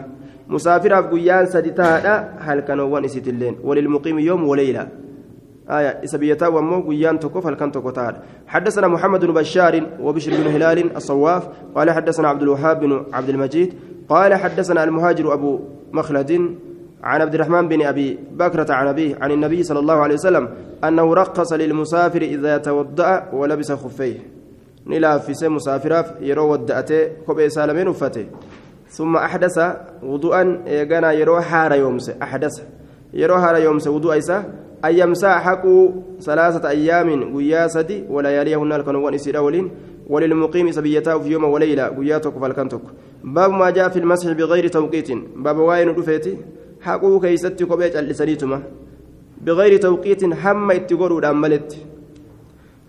[0.47, 4.87] مسافر افغيان سدتها هل كانوا وان اللين؟ وللمقيم يوم وليلة.
[5.71, 8.15] آية إسبيتا ومو قيان تكوف هل كان تكوتار
[8.47, 13.73] حدثنا محمد بن بشار وبشر بن هلال الصواف قال حدثنا عبد الوهاب بن عبد المجيد
[14.09, 15.59] قال حدثنا المهاجر أبو
[15.91, 16.31] مخلد
[17.03, 20.49] عن عبد الرحمن بن أبي بكرة عن أبيه عن النبي صلى الله عليه وسلم
[20.83, 24.19] أنه رقص للمسافر إذا توضأ ولبس خفيه.
[24.87, 28.25] نلا في سم مسافر يرو ودأته كوبي سالمين وفته.
[28.89, 29.59] ثم أحدث
[30.03, 32.61] وضوءا يغنى يرو حار يومس أحدث
[33.13, 34.45] يرو حار يومس وضوء إيسا
[34.85, 39.71] أن يمسح حقه ثلاثة أيام ويا سدي ولياليهن الكنوان إسيرا ولين
[40.09, 42.81] وللمقيم سبيته في يوم وليلة قياتك فالكنتك.
[43.23, 45.11] باب ما جاء في المسح بغير توقيت.
[45.35, 46.37] باب واين رفيتي.
[46.81, 48.63] حقو كيستي كوبيت اللسانيتما
[49.41, 51.77] بغير توقيت حم اتقروا الأملت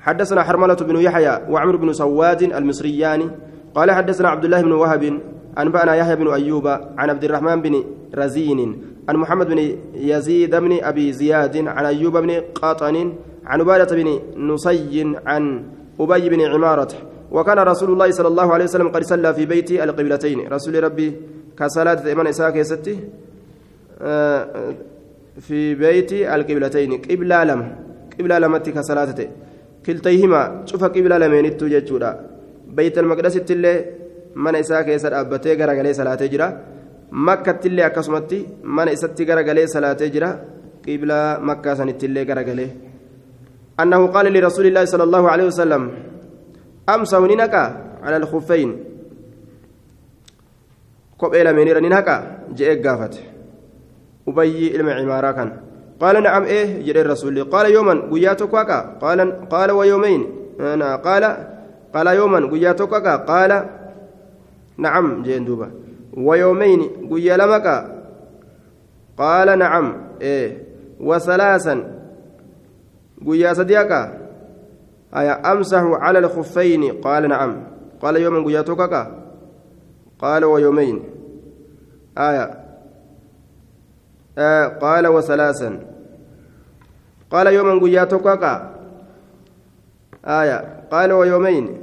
[0.00, 3.30] حدثنا حرملة بن يحيى وعمر بن سواد المصريان.
[3.74, 5.20] قال حدثنا عبد الله بن وهب
[5.58, 7.84] أنبأنا يحيى بن أيوب عن عبد الرحمن بن
[8.14, 12.96] رزين عن محمد بن يزيد بن أبي زياد عن أيوب بن قاطن
[13.44, 15.64] عن عبادة بن نصي عن
[16.00, 16.92] أبي بن عمارة.
[17.32, 20.48] وكان رسول الله صلى الله عليه وسلم قد صلى في بيت القبلتين.
[20.52, 21.12] رسول ربي
[21.58, 22.98] كصلاة إيمان إساك يستي
[25.40, 26.92] في بيت القبلتين.
[27.10, 27.60] قبلة لم
[28.18, 29.14] قبلة لمتي كصلاة
[29.86, 31.84] كلتيهما شوف قبلة لمن التوجد
[32.68, 33.84] بيت المقدس اللي
[34.36, 36.48] من إساك يسر أبتي غرغلي صلاة جرا.
[37.12, 40.30] مكة اللي أكسمتي من إساتي غرغلي صلاة جرا
[40.88, 42.68] قبلة مكة سنت اللي غرغلي
[43.80, 45.82] أنه قال لرسول الله صلى الله عليه وسلم
[46.88, 47.64] أمسه ننكا
[48.02, 48.68] على الخفين
[51.18, 52.16] كوبيلا منير ننكا
[52.56, 53.14] جاء قافت
[54.28, 55.50] أبي علم عمارة كان
[56.00, 60.20] قال نعم إيه جري الرسول قال يوما قياتك وكا قال قال ويومين
[60.60, 61.24] أنا قال
[61.94, 63.52] قال يوما قياتك وكا قال
[64.78, 65.81] نعم جين دوبا
[66.16, 67.92] ويومين قيا لمك؟
[69.18, 69.96] قال نعم.
[70.22, 70.66] إيه.
[71.00, 71.98] وثلاثا
[73.26, 74.18] قيا صديقا
[75.16, 77.62] أي أمسح على الخفين؟ قال نعم.
[78.02, 79.06] قال يوما قياتك
[80.18, 81.02] قال ويومين.
[82.18, 82.50] آية.
[84.38, 84.66] آه.
[84.66, 85.80] قال وثلاثا.
[87.30, 88.26] قال يوما قياتك
[90.24, 90.84] آية.
[90.90, 91.80] قال ويومين.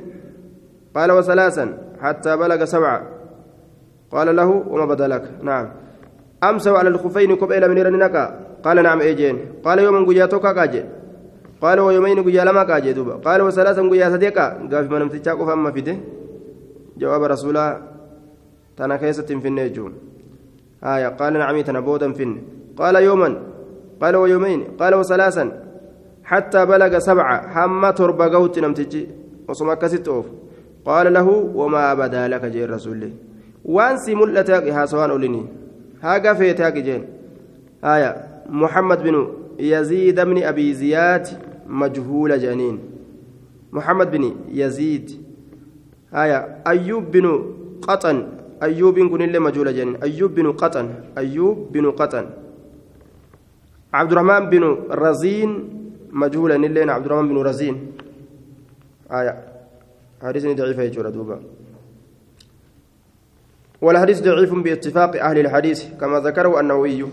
[0.96, 3.19] قال وثلاثا حتى بلغ سبعة.
[4.12, 5.24] قال له وما بدأ لك.
[5.42, 5.66] نعم.
[6.44, 8.16] أمسوا على الخفين قبيل من رنك
[8.64, 10.84] قال نعم إيجين قال يوما قياتك كاجي.
[11.62, 13.14] قال ويومين قيا لما كاجي دوبا.
[13.14, 14.46] قال وثلاثا قيا صديقا.
[14.72, 15.98] قال في منام تشاكو فأما فيده.
[16.98, 17.82] جواب رسولا
[18.78, 19.94] تنا في النجوم.
[20.84, 21.08] آية.
[21.08, 22.42] قال نعم تنبودا فين
[22.78, 23.30] قال يوما.
[24.02, 25.46] قال ويومين قال وثلاثا
[26.24, 27.48] حتى بلغ سبعة.
[27.48, 29.08] حما تربى قوت نمتجي
[29.48, 30.26] وصما كست أوف.
[30.86, 33.29] قال له وما بدأ لك جي الرسول.
[33.70, 35.44] وانسي ملتك ها سواء أوليني.
[36.02, 37.02] ها قفيتك جين
[37.84, 38.12] آية.
[38.50, 39.16] محمد بن
[39.60, 41.26] يزيد بن أبي زياد
[41.82, 42.76] مجهول جنين.
[43.72, 44.24] محمد بن
[44.62, 45.06] يزيد.
[46.14, 46.40] آية.
[46.68, 47.26] أيوب بن
[47.88, 48.18] قطن.
[48.64, 50.86] أيوب كن اللي مجهول جن أيوب بن قطن.
[51.18, 52.26] أيوب بن قطن.
[53.94, 55.50] عبد الرحمن بن رزين
[56.12, 57.76] مجهولا اللي عبد الرحمن بن رزين.
[59.12, 59.34] آية.
[60.24, 61.40] حديث ضعيف يجور دوبا.
[63.82, 67.06] والحديث ضعيف باتفاق أهل الحديث كما ذكره النووي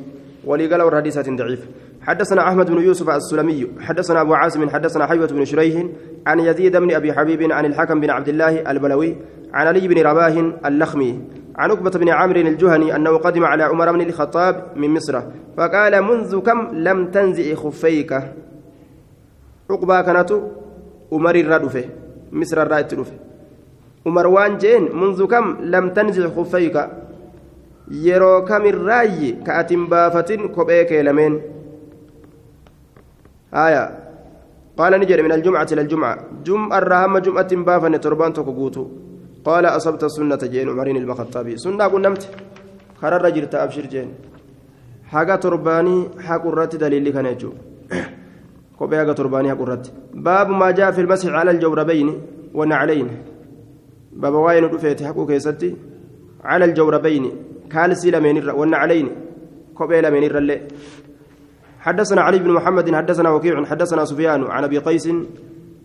[0.45, 1.67] ولقال الحديث ضعيف
[2.03, 5.87] حدثنا أحمد بن يوسف السلمي حدثنا أبو عاصم حدثنا حيوة بن شريح
[6.27, 9.17] عن يزيد بن أبي حبيب عن الحكم بن عبد الله البلوي
[9.55, 11.21] عن علي بن رباه اللخمي
[11.57, 15.23] عن عقبة بن عامر الجهني أنه قدم على عمر بن الخطاب من مصر
[15.57, 18.13] فقال منذ كم لم تنزئ خفيك؟
[19.71, 20.33] عقبة كانت
[21.13, 21.85] عمر الردفة
[22.33, 23.26] مصر الرائت رفه
[24.07, 26.77] عمر وان جين منذ كم لم تنزع خفيك
[30.57, 31.35] kophee kee lameen
[33.53, 33.83] haya
[34.79, 36.11] qaala ni jedhe min aljumcati ila aljumca
[36.47, 38.83] jum'arraa hamma jum'attin baafanne torbaan tokko guutu
[39.47, 42.27] qaala asabta sunnata jeen umariin ilma khaxaabii sunnaa qunnamte
[43.01, 44.11] kararra jirta abshir jeen
[45.15, 47.55] haga torbaanii haqurratti daliilli kana jechuu
[48.79, 49.91] kophee haga torbaanii haqurratti
[50.27, 52.15] باب ما جاء في المسح على الجوربين
[52.59, 53.36] والنعلين baaba
[54.23, 55.77] waa'ee nu dhufeete haquu keessatti
[56.43, 57.31] على الجوربين
[57.71, 59.09] kaalsii lamaan والنعلين
[59.75, 60.61] kophee lamaan irrallee
[61.81, 65.09] حدثنا علي بن محمد حدثنا وكيع حدثنا سفيان عن ابي قيس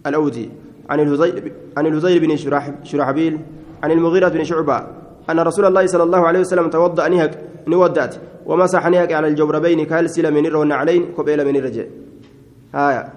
[0.07, 0.49] الاودي
[0.89, 2.35] عن الهزيل عن الهزيل بن
[2.83, 3.39] شرحبيل
[3.83, 4.77] عن المغيرة بن شعبة
[5.29, 8.15] أن رسول الله صلى الله عليه وسلم توضأ نهك نودات
[8.45, 11.87] ومسح نهك على الجوربين kaalsii lamaan والنعلين kophee lamaan irrallee
[12.75, 13.13] haaya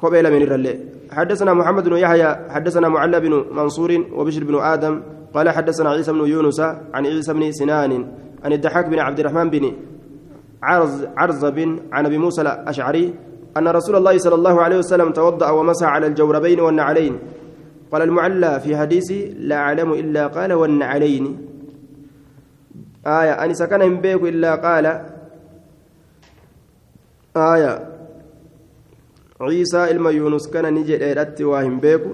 [0.00, 0.78] kophee lamaan irrallee
[1.10, 5.02] حدثنا محمد بن يحيى حدثنا معلى بن منصور وبشر بن آدم
[5.34, 6.60] قال حدثنا عيسى بن يونس
[6.94, 7.92] عن عيسى بن سنان
[8.44, 9.72] عن الضحاك بن عبد الرحمن بن
[10.62, 13.14] عرزب عرزب عن أبي موسى الأشعري
[13.56, 17.18] أن رسول الله صلى الله عليه وسلم توضأ ومسح على الجوربين والنعلين.
[17.92, 21.24] قال المعلى في حديثه لا أعلم إلا قال والنعلين.
[23.06, 24.86] آية أني سكن بيك إلا قال.
[27.36, 27.97] آية
[29.40, 32.10] عيسى إلما يونس كان نجي إيرتي واهم بيكو.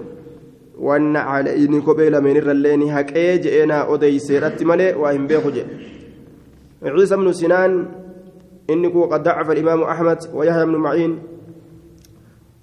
[0.75, 5.95] wanna calayni kophee lameen irrallee ni haqee je'eenaa odeyseedhatti malee waa hin beeku jedhe
[6.85, 7.71] عيسى بن سنان
[8.69, 11.13] إني قد ضعف الإمام أحمد ويحيى بن معين.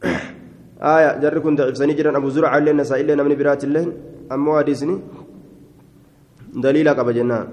[0.82, 1.76] آية جر كنت ضعيف.
[1.76, 3.92] سنجرا أبو زرع لنا سائل لنا من برات الله.
[4.32, 5.00] أما حديثني
[6.54, 7.48] دليل قبا جنان.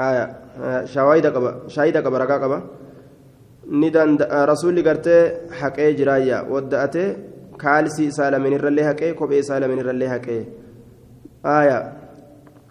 [0.00, 0.24] آية
[0.84, 2.62] شواهد قبا شاهد قبا رقا
[3.68, 5.22] ni danda'a rasuulli gartee
[5.60, 7.04] haqee jiraayya wadda'ate
[7.64, 10.42] kaalsii isaa laminirrallee haqee kophee isaa laminirrallee haqee.
[11.44, 11.78] Aaya.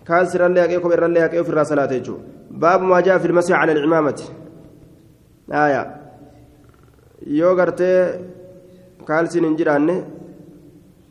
[0.07, 4.25] Kaalsirrallee haqee kopheerrallee haqee ofirraa salaata jechuudha baabu maa jaa filmasii cala alcimaamati
[7.39, 7.97] yoo gartee
[9.09, 9.95] kaalsiin hin jiraanne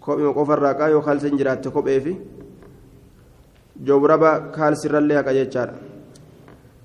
[0.06, 2.14] kophee qofarraa qaa yoo kaalsiin jiraatte kopheefi
[3.90, 5.85] jawraba kaalsirrallee haqa jechaadha.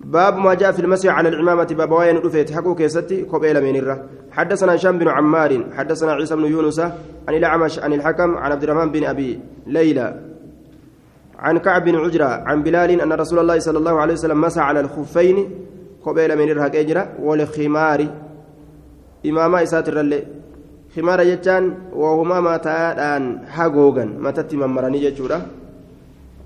[0.06, 4.06] باب ما جاء في المسح على العمامة باب وين رفيت حقو كيستي كوبيلا من الره
[4.32, 6.80] حدثنا هشام بن عمار حدثنا عيسى بن يونس
[7.28, 10.20] عن الأعمش عن الحكم عن عبد الرحمن بن أبي ليلى.
[11.39, 14.80] عن كعب بن عجرة عن بلال أن رسول الله صلى الله عليه وسلم مسح على
[14.80, 15.49] الخفين
[16.04, 18.08] كوبيلا من الره كيجرا والخمار.
[19.26, 20.24] إماما إساتر اللي
[20.95, 24.06] خمار جتان وهما ما تادان حقوقا.
[24.06, 25.41] ما تتم مراني جتشورا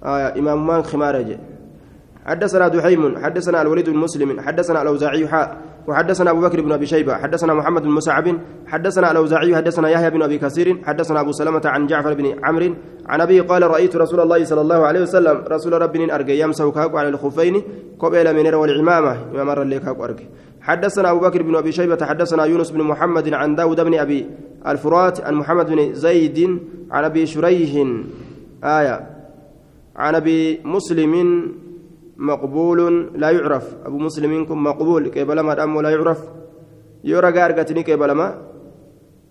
[0.03, 1.37] آه إمام مان خمار جي.
[2.25, 5.57] حدثنا دحيم حدثنا الوليد بن مسلم حدثنا الأوزاعي حاء
[5.87, 10.21] وحدثنا أبو بكر بن أبي شيبة حدثنا محمد بن مسعب حدثنا الأوزاعي حدثنا يحيى بن
[10.21, 14.43] أبي كثير حدثنا أبو سلمة عن جعفر بن عمرو عن أبي قال رأيت رسول الله
[14.43, 16.43] صلى الله عليه وسلم رسول ربي ارجى
[16.75, 17.61] كاكو على الخفين
[17.99, 20.29] قبل من والعمامه إمام الرلي كاكو ارجى
[20.61, 24.29] حدثنا أبو بكر بن أبي شيبة حدثنا يونس بن محمد عن داود بن أبي
[24.67, 26.59] الفرات عن محمد بن زيد
[26.91, 27.87] عن أبي شريح
[28.63, 29.07] آية
[29.95, 31.13] عن أبي مسلم
[32.17, 33.75] مقبول لا يعرف.
[33.85, 35.11] أبو مسلم منكم مقبول.
[35.11, 36.19] قبل ما دام لا يعرف؟
[37.03, 38.41] يورا قارقتني قبل ما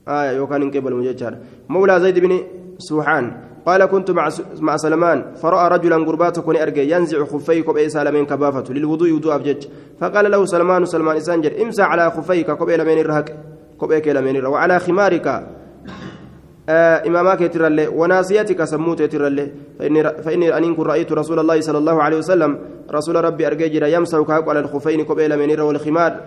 [0.09, 2.41] آية يوكان قبل مججر مولى زيد بن
[2.79, 3.33] سوحان
[3.67, 4.29] قال كنت مع
[4.61, 8.75] مع سلمان فرأى رجلا قربات كوني أرجع ينزع خفيه كبئي سالمين كبافة.
[8.75, 9.67] للوضوء وضوء أبجج
[10.01, 13.37] فقال له سلمان سلمان إسانجر امسح على خفيك كبئي لمن الرهك
[13.81, 15.27] كبئي لمن وعلى خمارك.
[16.69, 22.19] إمامك يترى وناسيتك سموت يترى فإني, فإني أن كن رأيت رسول الله صلى الله عليه
[22.19, 22.59] وسلم
[22.91, 26.21] رسول ربي أرجيجر يمسح كاك على الخفين قبيل من والخمار.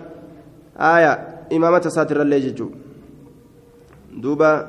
[0.78, 1.12] آية
[1.52, 2.62] إمامة ساتر الليجج
[4.22, 4.68] دوبا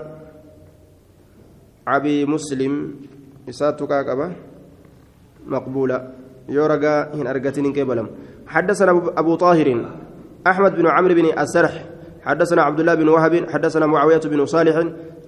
[1.88, 2.96] عبي مسلم
[3.50, 4.32] إساتو كاكبا
[5.48, 6.08] مقبولة.
[6.50, 8.08] يورقا هن أرقتين كبلم
[8.48, 9.86] حدثنا أبو طاهر
[10.48, 11.86] أحمد بن عمرو بن السرح.
[12.20, 14.76] حدثنا عبد الله بن وهب حدثنا معاوية بن صالح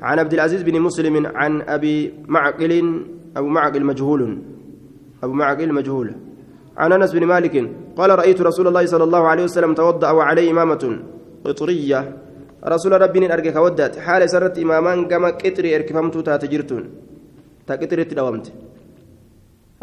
[0.01, 3.05] عن عبد العزيز بن مسلم عن أبي معقل
[3.37, 4.41] أبو معقل مجهول.
[5.23, 6.15] أبو معقل مجهول.
[6.77, 10.99] عن أنس بن مالك قال رأيت رسول الله صلى الله عليه وسلم توضأ وعليه إمامة
[11.45, 12.17] قطرية.
[12.65, 13.99] رسول ربي أرجع ودأت.
[13.99, 16.89] حال سرت إمامان كما قطري إركفمت تاتجرتون.
[17.67, 18.53] تا قطري تداومت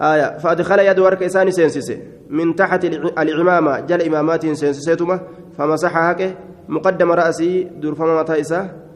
[0.00, 0.38] آية.
[0.38, 2.02] فأدخل يد ورك إساني سينسيسي.
[2.30, 2.84] من تحت
[3.18, 3.80] العمامة.
[3.80, 5.20] جل إمامات سينسيسيتما.
[5.58, 6.34] فمسحها
[6.68, 7.62] مقدم رأسي.
[7.62, 8.87] درفما متى إساه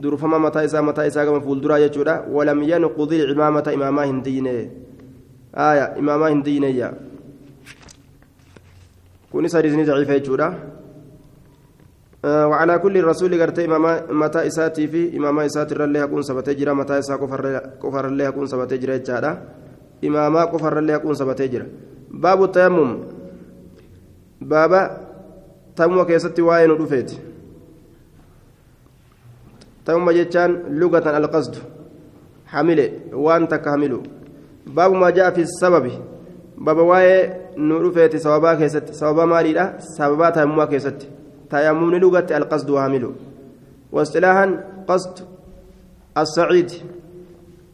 [0.00, 4.54] durfama mataa isaa mataa isaa gama fuulduraa jechuudha walam yanqudi imaamata imaamaa hin diyne
[5.52, 6.92] aya imaamaa hin diyneeyya
[9.30, 10.48] kunis hadiisni daciifa jechuudha
[12.24, 16.98] وعلى كل رسول قرت إمام متى إساتي في إمام إساتي رلي يكون سبت جرا متى
[16.98, 19.32] إسا كفر كفر رلي يكون سبت جرا جارا
[20.04, 21.66] إمام كفر رلي يكون سبت جرا
[22.10, 22.90] باب التيمم
[24.40, 24.80] بابا
[25.76, 26.70] تيمم كيستي واين
[29.88, 31.54] ودفيت تم جتان لغة القصد
[32.46, 34.02] حمله وان تكامله
[34.66, 35.90] باب ما جاء في السبب
[36.58, 41.08] باب واي نور فيت سببا كيست سببا مالي لا سببا تيمم كيست
[41.50, 43.12] تيمم لغة القصد وحمله
[43.92, 45.18] واصطلاحا قصد
[46.18, 46.70] السعيد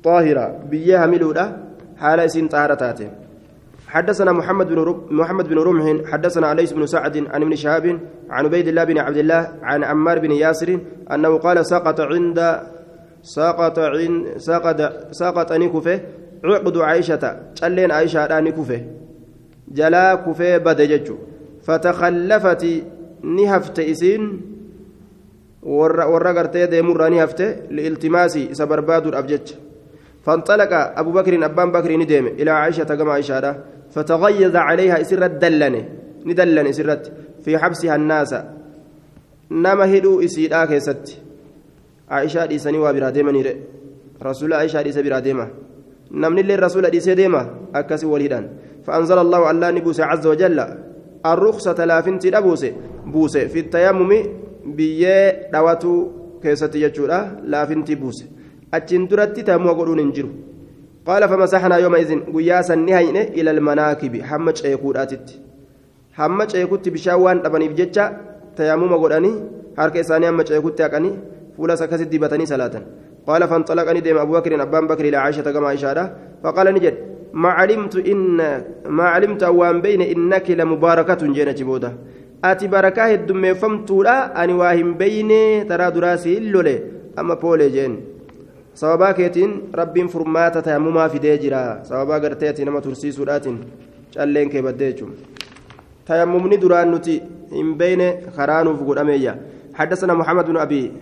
[0.04, 1.56] طاهرة بيه حمله لا
[1.96, 3.24] حال اسم طهارتاته
[3.95, 8.45] حدثنا محمد بن رب محمد بن رمح حدثنا عليس بن سعد عن ابن شهاب عن
[8.45, 10.78] عبيد الله بن عبد الله عن عمار بن ياسر
[11.12, 12.38] أنه قال سقط عند
[13.22, 14.80] سقط عند سقط
[15.11, 16.01] سقط نكفه
[16.45, 17.24] عقد عائشة
[17.57, 18.80] تلين عائشة نكفه
[19.68, 21.09] جلا كفه بدجج
[21.66, 22.64] فتخلفت
[23.22, 24.22] نهفت إسين
[26.70, 29.57] deemurraa ni hafte liiltimaasi isa barbaaduu abjech
[30.24, 33.57] فانطلق أبو بكر أبان بكر ندم إلى عائشة كما عائشة.
[33.95, 35.82] فتغيظ عليها إسرت دلني
[36.26, 37.03] ندلن إسرت
[37.45, 38.32] في حبسها الناس.
[39.51, 41.05] نما هدو إسيدا كيست
[42.11, 43.55] عائشة إساني وبراديما نيري
[44.22, 45.47] رسول عائشة إسا براديما
[46.11, 47.42] نمني اللي الرسول إسا ديما
[47.74, 48.45] أكسي وليدان.
[48.84, 50.59] فأنزل الله الله نبوس عز وجل.
[51.26, 52.62] الرخصة لافنتي لبوس
[53.07, 54.12] بوس في التيمم
[54.76, 55.92] بيه دواتو
[56.42, 58.18] كيست يجورا لافنتي بوس
[58.74, 60.28] أتشن درتي تامو قولون إنجرو.
[61.07, 64.22] قال فمسحنا يومئذ قياسا نهينا إلى المناكب.
[64.22, 65.26] حمد شيكوداتت
[66.18, 68.05] حمد شيكوت بشاوان أبني بجتشا
[68.57, 69.32] تياموم قولاني
[69.78, 71.11] حركة إساني حمد شيكوت أكني
[71.57, 72.74] فولا سكست دبتني صلاة
[73.26, 76.05] قال فانطلقني ديم أبو بكر أبان بكر إلى عائشة كما إشارة.
[76.42, 76.94] فقال نجد
[77.32, 78.38] ما علمت إن
[78.96, 81.92] ما علمت أوان بين إنك لمباركة جنة بودا
[82.44, 85.38] ati barakaa heddummeeffamtuudha ani waa hin beyne
[85.68, 86.74] taraa duraasi illole
[87.20, 87.94] amma poolee jeen
[88.75, 91.81] sababaa keetiin rabbiin furmaata tayammumaa fidee jira.
[91.83, 93.59] Sababaa gartee ati nama tursiisuudhaatiin
[94.14, 95.14] calleen kee baddee jechuun
[96.05, 99.35] tayammumni duraan nuti hin beyne karaanuuf godhameeyya.
[99.75, 100.93] حدثنا محمد بن أبي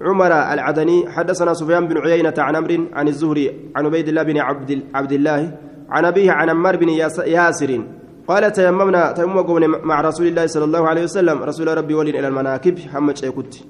[0.00, 4.82] عمر العدني حدثنا سفيان بن عيينة عن أمر عن الزهري عن عبيد الله بن عبد,
[4.94, 5.58] عبد الله
[5.90, 7.80] عن أبيه عن عمار بن ياسر
[8.28, 12.78] قال تيممنا تيمم مع رسول الله صلى الله عليه وسلم رسول ربي ولي إلى المناكب
[12.78, 13.64] حمد شيكوت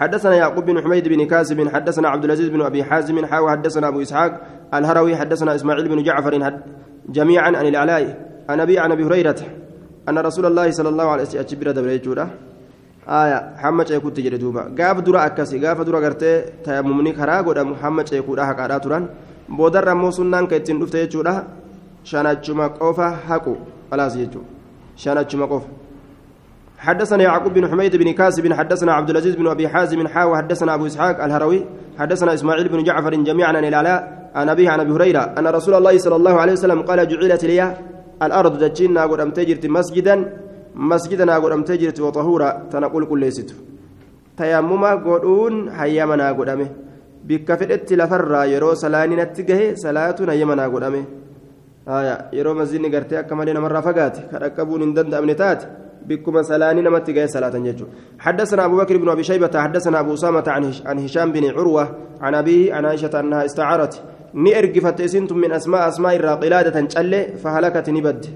[0.00, 4.02] حدثنا يعقوب بن حميد بن كاسب حدثنا عبد العزيز بن أبي حازم حاو حدثنا أبو
[4.02, 4.32] إسحاق
[4.74, 6.34] الهروي حدثنا إسماعيل بن جعفر
[7.08, 8.04] جميعا عن العلاء
[8.48, 9.40] عن ابي عن أبي هريرة
[10.08, 12.28] أن رسول الله صلى الله عليه وسلم اجبر دبر
[13.08, 14.62] آية حمد شيكوت تجري دوبا.
[14.78, 19.04] غاف درا اكسي غاف درا غرتي تيممني كرا غدا محمد شيكودا حقادا تران
[19.48, 21.34] بودر رمو سنان كيتين دفته يجودا
[22.04, 23.56] شانachuma qofa haqu
[23.90, 24.40] خلاص يجو.
[24.96, 25.79] شانachuma qofa
[26.80, 30.86] حدثنا يعقوب بن حميد بن كاسب حدثنا عبد العزيز بن أبي حازم حاوى حدثنا أبو
[30.86, 31.64] إسحاق الهروي
[31.98, 35.98] حدثنا إسماعيل بن جعفر جميعا عن العلاء عن أبيه عن أبي هريرة أن رسول الله
[35.98, 37.76] صلى الله عليه وسلم قال جعلت لي
[38.22, 40.14] الأرض دجينا قد تجرت مسجدا
[40.74, 42.50] مسجدا قد تجرت وطهورا.
[42.72, 43.50] تنقل كل ست
[44.36, 46.68] تيمما قدون حيمنا قدامه
[47.28, 51.04] بك فدت لفرا يرو سلاني نتجه صلاه يمنا قدامه
[51.88, 55.62] آية يرو مسجدني قرتي أكملنا مرة فقات كركبون إن أمنتات
[56.06, 57.86] بكما سلاني نمت جاي صلاة يجو
[58.18, 60.44] حدثنا أبو بكر بن أبي شيبة حدثنا أبو أسامة
[60.86, 64.02] عن هشام بن عروة عن أبيه عن عائشة أنها استعارت.
[64.34, 68.26] نئرقفت إسنتم من أسماء أسماء قلادة تشلي فهلكت نبد.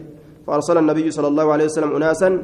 [0.46, 2.42] فأرسل النبي صلى الله عليه وسلم أناسا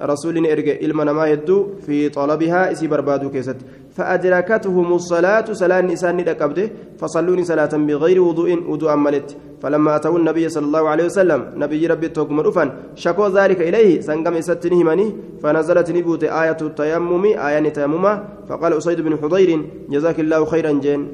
[0.00, 3.56] رسول إرجع إلما ما يدو في طلبها إسي بربادو كيست.
[3.96, 9.36] فأدركتهم الصلاة صلاة نسان لكبده فصلوني صلاة بغير وضوء وضوء ملت.
[9.62, 12.64] فلما أتوا النبي صلى الله عليه وسلم نبي ربي توكم رفا
[12.94, 18.18] شكوا ذلك إليه سنقم ستنه مني فنزلت نبوت آية التيمم آية تيمم
[18.48, 19.50] فقال أسيد بن حضير
[19.90, 21.12] جزاك الله خيرا جين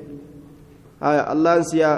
[1.02, 1.90] الله سيا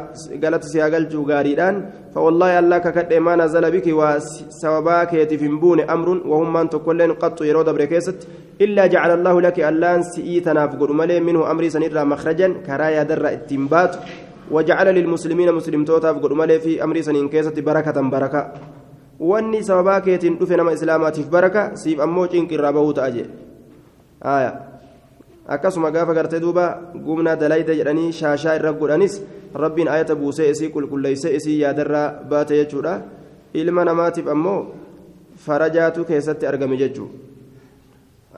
[0.43, 1.75] قالت سيا قلت غاريدان
[2.15, 8.19] فوالله الله ككد ما نزل بك وسواباك يتفنبون أمر وهم من تكلن قط يرود بركيست
[8.61, 13.93] إلا جعل الله لك ألان سئيتنا فقل ملي منه أمري سنرى مخرجا كرايا در التنبات
[14.55, 18.43] وجعل للمسلمين مسلم توتاف قد مالي في أمر سنين كيسة بركة بركة
[19.23, 23.27] wanni sababaa keetiin dhufe nama islaamaatiif baraka siif ammoo cinqirraa bahuu ta'a jee.
[25.49, 29.21] Akkasuma gaafa gartee duuba gumna dalayda jedhanii shaashaa irra godhanis
[29.55, 33.01] rabbiin ayata buusee isii qulqulleeysee isii yaadarraa baate jechuudha
[33.55, 34.75] ilma namaatiif ammoo
[35.47, 37.09] farajaatu keessatti argame jechuu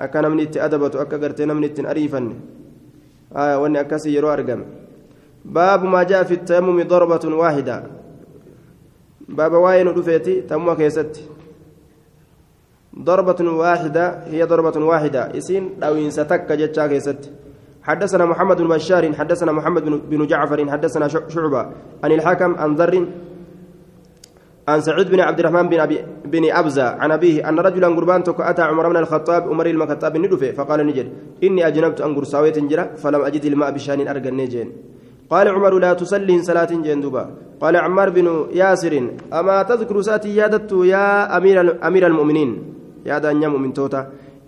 [0.07, 2.37] akka namni itti adabatu akka gartee namni ittiin ariifanne
[3.35, 4.65] wanni akkasii yeroo argame
[5.45, 7.83] baabu maa jaa fi tayammumi darbatun waahida
[9.29, 11.21] بابا واين رفيتي تموا كيست
[12.99, 15.37] ضربة واحدة هي ضربة واحدة.
[15.39, 17.31] اسين أو إن ستك جتشا كيست.
[17.83, 21.63] حدثنا محمد بن بشار حدثنا محمد بن جعفر حدثنا شعبة.
[22.05, 23.07] عن الحكم عن ذر
[24.69, 26.87] عن سعيد بن عبد الرحمن بن أبي بن أبزة.
[27.03, 30.51] عن أبيه أن رجلا قربان أتى عمر بن الخطاب عمر المكتاب ندفه.
[30.53, 31.09] فقال نجد
[31.45, 34.73] إني أجنبت أن قرصاوية جرا فلم أجد الماء بشأن أرجى النجين
[35.31, 37.25] قال عمر لا تصلي صلاة جندوبا
[37.61, 42.51] قال عمار بن ياسر أما تذكر ساتي يادت يا أمير أمير المؤمنين؟
[43.07, 44.01] يا دنيا مؤمن توتا.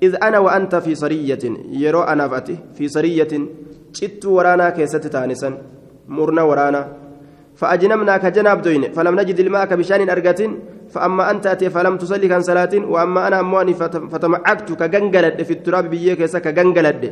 [0.02, 1.44] إذ أنا وأنت في سرية
[1.82, 3.32] يرو أنا فأتي في سرية
[3.92, 5.50] شت ورانا كيست تانسا
[6.09, 6.82] مرنا ورانا.
[7.57, 10.40] فأجنمنا كجناب دوين فلم نجد الماء بشان أرقة
[10.92, 13.74] فأما أنت أتي فلم تصلي كان صلاة وأما أنا أمواني
[14.12, 17.02] فتمعكت كجنجلد في التراب بيك كجنجلد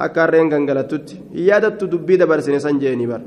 [0.00, 3.20] akka harreen gangalatutti yaadattu dubbii dabarsine san jeeni bar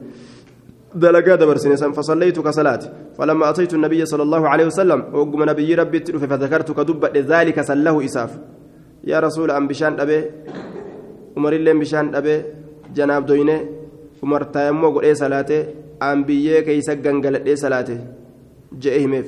[1.77, 2.87] san fasallaytu ka salaati
[3.17, 7.63] falamma ataytu nabiyya sala allahu aleyhi wasalam ogguma nabiyyi rabbitti dhufe fadakartu ka dubbadhe dhaalika
[7.63, 8.31] sallahu isaaf
[9.03, 10.23] yaa rasuula an bishaan dhabee
[11.35, 12.39] umarilleen bishaan dhabee
[12.93, 13.55] janaab doyne
[14.21, 15.57] umar taayammoo godhee salaate
[15.99, 17.97] an biyyee keeysa gangaladhee salaate
[18.81, 19.27] je'e himeef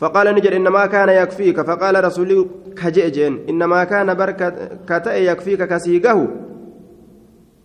[0.00, 2.46] فقال نجر إنما كان يكفيك فقال رسولي
[2.76, 4.48] كجئجين إنما كان بركة
[4.88, 6.28] كتأ يكفيك كسيقه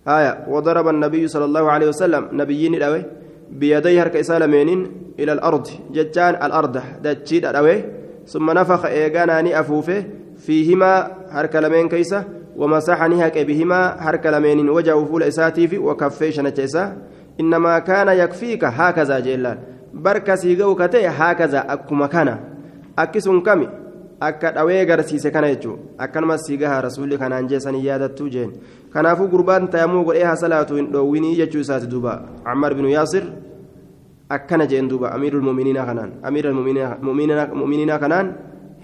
[0.07, 3.03] آية وضرب النبي صلى الله عليه وسلم نبيين الأوي
[3.51, 5.67] بيديه هرك إسالمين إلى الأرض.
[5.91, 7.83] ججان الأرض دجيد الأوي
[8.27, 10.03] ثم نفخ إيغاناني أفوفه
[10.37, 12.23] فيهما هرك لمين كيسة
[12.57, 13.37] ومسحني هك
[13.99, 16.93] هرك لمين وجهه فول إساتي وكفيش نجيسة
[17.39, 19.57] إنما كان يكفيك هكذا جيلان.
[20.87, 22.39] ta'e haakaza akkuma kana
[22.97, 23.67] akki sun kami
[24.19, 28.51] akka dhawee garsiise kana jechuun akkanuma sii gahaa rasuulli kanaan jeesanii yaadattuu jeen.
[28.93, 32.21] Kanaafuu gurbaan tayammuu godhee haa salaatu hin dhoowwinii jechuu isaati duuba.
[32.45, 33.23] Ammar binu yaasir
[34.29, 38.33] akkana jeen duuba amiirul mu'miniinaa kanaan amiirul mu'miniinaa kanaan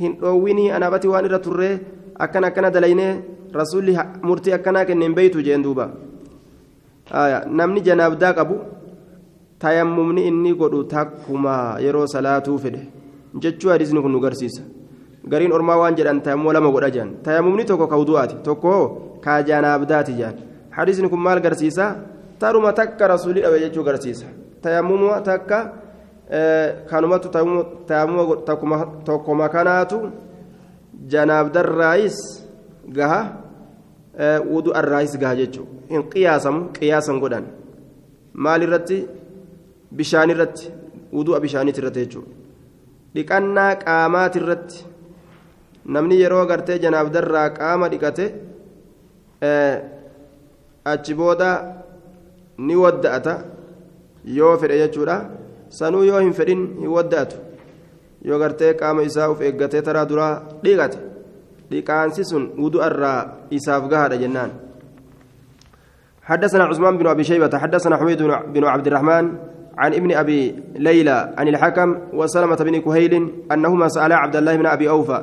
[0.02, 1.80] hin dhoowwinii anaabati waan irra turree
[2.20, 3.14] akkana akkana dalaynee
[3.54, 5.90] rasuulli murtii akkanaa kenneen beeytu jeen duuba.
[7.48, 8.60] Namni janaabdaa qabu.
[9.62, 12.80] tayammumni inni godhu takkuma yeroo salaatuu fedhe.
[13.42, 14.64] Jechuu hadiisni kun nu garsiisa
[15.28, 18.72] gariin ormaa waan jedhan tayammuma lama godha jedhan tayammumni tokko ka wudu'aati tokko
[19.22, 20.36] ka janaabdaati jedhan
[20.72, 21.86] hadiisni kun maal garsiisa
[22.40, 24.26] taruma takka rasuulii dhabe jechuu garsiisa
[24.62, 25.58] tayammuma takka
[26.90, 27.30] kanumatu
[27.88, 30.12] tayammuma tokkoma kanaatu
[31.08, 32.18] janaabdarraayis
[32.98, 33.22] gaha
[34.52, 37.46] wudu'arraayis gaha jechuu hin qiyaasamu qiyaasan godhan
[38.34, 38.98] maalirratti
[39.92, 40.72] bishaan irratti
[41.14, 41.40] wudu'a
[41.82, 42.32] irratti jechuudha
[43.16, 44.86] dhiqannaa qaamaati irratti
[45.96, 48.26] namni yeroo gartee janaabdarraa qaama dhiqate
[50.94, 51.50] achi booda
[52.68, 53.34] ni wadda'ata
[54.40, 55.16] yoo fedhe jechuudha
[55.80, 57.38] sanuu yoo hin fedhin hin wadda'atu
[58.30, 60.34] yoo gartee qaama isaa uf eeggatee taraa duraa
[60.64, 61.00] dhiqate
[61.72, 63.22] dhiqaansi sun wudu'arraa
[63.60, 64.52] isaaf gahaadha jennaan
[66.32, 68.24] حدثنا عثمان بن ابي شيبه حدثنا حميد
[68.54, 69.26] بن عبد الرحمن
[69.78, 73.14] عن ابن ابي ليلى عن الحكم وسلمه بن كهيل
[73.52, 75.20] انهما سالا عبد الله بن ابي اوفى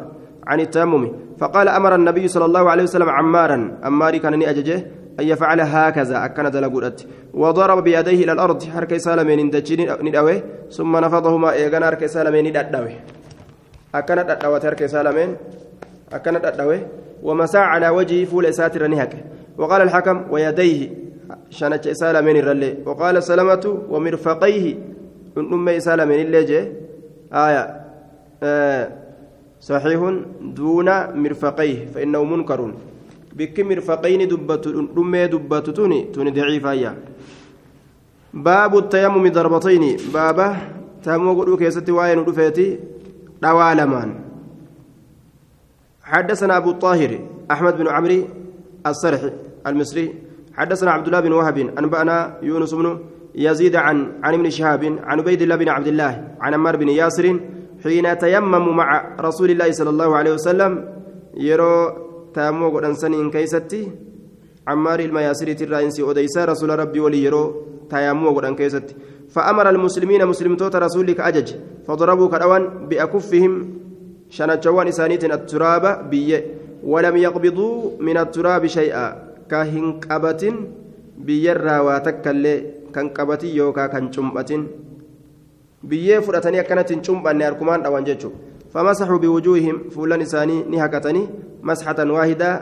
[0.48, 1.12] عن التيمم.
[1.38, 4.86] فقال أمر النبي صلى الله عليه وسلم عمارا عماري كان اججه
[5.20, 10.42] أن يفعل هكذا أكن دلغودت وضرب بيديه إلى الأرض حركة سالمين دجين ندأوي.
[10.70, 12.94] ثم نفضهما إيغان حركة سالمين دداوي
[13.94, 15.36] أكن دداوي حركة سالمين
[16.12, 16.80] أكن دداوي
[17.22, 19.12] ومسع على وجهه فول ساتر نهك
[19.58, 20.90] وقال الحكم ويديه
[21.50, 22.74] شنك سالمين الرلي.
[22.86, 24.74] وقال سلمة ومرفقيه.
[25.38, 26.72] أم سالمين اللي
[27.32, 27.80] آية
[28.42, 28.88] آه
[29.60, 30.00] صحيح
[30.40, 30.88] دون
[31.22, 32.60] مرفقيه فإنه منكر.
[33.36, 36.94] بك مرفقين دبت أم دبت توني توني ضعيفة
[38.34, 39.84] باب التيمم ضربتين.
[40.14, 40.56] بابا
[41.04, 42.78] تيمم قلوا كيستي وين رفيتي
[43.42, 44.10] دوالمان.
[46.02, 47.18] حدثنا أبو الطاهر
[47.50, 48.22] أحمد بن عمرو
[48.86, 49.30] الصرحي
[49.66, 50.14] المصري.
[50.54, 52.98] حدثنا عبد الله بن وهب أنبأنا يونس بن
[53.34, 57.40] يزيد عن عن ابن شهاب عن عبيد الله بن عبد الله عن عمار بن ياسر
[57.82, 58.88] حين تيمم مع
[59.20, 60.72] رسول الله صلى الله عليه وسلم
[61.48, 61.72] يرو
[62.34, 63.82] تامو قدن سنين كيستي
[64.68, 67.44] عمار المياسر الرئيسي أديسا رسول ربي ولي يرو
[67.90, 68.86] تيامو قران كيست
[69.34, 71.48] فأمر المسلمين مسلم توت رسولك أجج
[71.86, 73.52] فضربوا كروان بأكفهم
[74.36, 76.28] شنجوان إسانيت التراب بي
[76.92, 77.74] ولم يقبضوا
[78.06, 79.04] من التراب شيئا
[79.50, 80.42] كهن قبة
[81.26, 82.54] بيرا واتكالي
[82.94, 84.50] كان قبتي يوكا كان شمبة
[85.86, 88.38] biyyee fudhatanii akkanatti hin cumbanne harkumaan dhawan jechuudha
[88.72, 91.28] famasaxuu biwujuuhihim fuulan isaanii ni haqatanii
[91.62, 92.56] masxatan waahidaa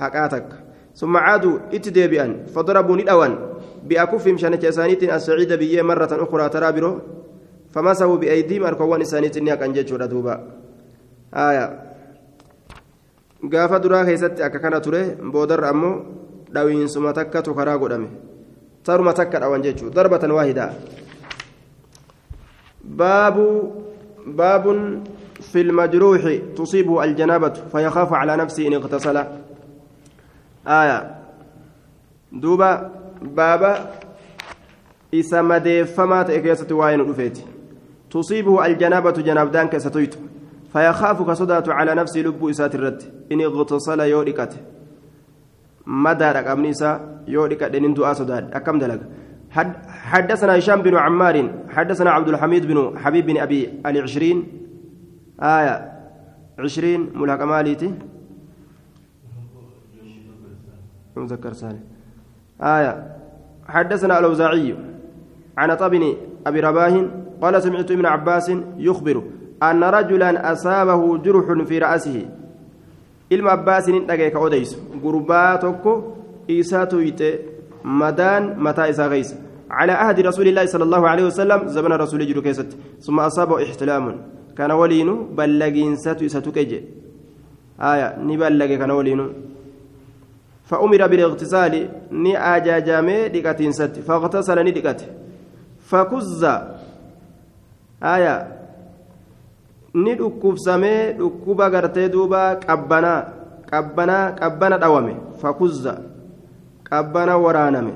[0.00, 0.56] haqaa takka
[1.02, 3.38] summa caaduu itti deebi'an fadarabuu ni dhawan
[3.88, 6.92] بأكفهم شنك إسانيتين السعيدة بيه مرة أخرى ترى برو
[7.72, 10.34] فمسحوا بأيديهم أركوان إسانيتين ياك أنجج دوبا
[11.34, 11.88] آية
[13.38, 16.02] gaafa duraa keessatti akka kana ture boodarra ammoo
[16.50, 18.08] dhawiinsuma takkatu karaa godhame
[18.82, 20.70] taruma takka dhawan jechuudha darbatan waahidaa
[22.88, 23.62] باب
[24.26, 24.64] باب
[25.40, 26.20] في المجروح
[26.56, 29.16] تصيبه الجنابة فيخاف على نفسه إن اغتسل.
[30.66, 31.14] آية.
[32.32, 32.90] دوبا
[33.22, 33.90] بابا
[35.14, 35.42] إسا
[36.22, 36.76] تأكيسة
[38.10, 39.10] تصيبه الجنابة
[40.72, 43.02] فيخاف كصدات على نفسه لب إسات الرد.
[43.32, 44.00] إن اغتسل
[48.54, 49.00] أكم دلق؟
[49.50, 54.38] حدثنا هشام بن عمار حدثنا عبد الحميد بن حبيب بن أبي العشرين.
[55.40, 55.92] آية
[56.58, 57.94] عشرين ملحق ماليتي.
[61.16, 61.80] مذكر سالم.
[62.60, 63.16] آية
[63.68, 64.76] حدثنا الأوزاعي
[65.58, 66.14] عن طبن
[66.46, 66.94] أبي رباه
[67.42, 69.22] قال سمعت ابن عباس يخبر
[69.62, 72.38] أن رجلا أصابه جرح في رأسه.
[73.30, 75.92] ilma abbaasiniin dhagaye ka odeysu gurbaa tokko
[76.48, 77.28] yite
[77.84, 79.36] mataa isaa keeysa
[79.70, 82.72] على عهد رسول الله صلى الله عليه وسلم زمن رسول جلو كيست.
[83.04, 84.04] ثم أصابه إحتلام.
[84.56, 86.72] كان ولينو بلغين ستو ستكج
[87.80, 89.26] آية نبلغ كان ولينو.
[90.64, 91.74] فأمر بالاغتسال
[92.12, 93.94] ني أجاجامي ديكاتين ست.
[94.08, 95.00] فاغتسل ني ديكات.
[95.90, 96.44] فكز.
[98.02, 98.34] آية
[99.94, 103.24] ni dhukkubsamee dhukkuba gartee duuba qabbanaa
[103.70, 105.92] qabbanaa qabbana dhawame fakuzza
[106.90, 107.94] qabbana waraaname.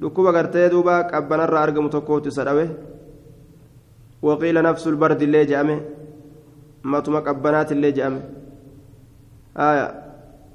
[0.00, 2.64] Dhukkuba gartee duuba qabbanarraa argamu tokkootu isa dhawe
[4.22, 5.76] waqiila nafsul bardi illee je'ame
[6.82, 8.20] matuma qabbanaati illee je'ame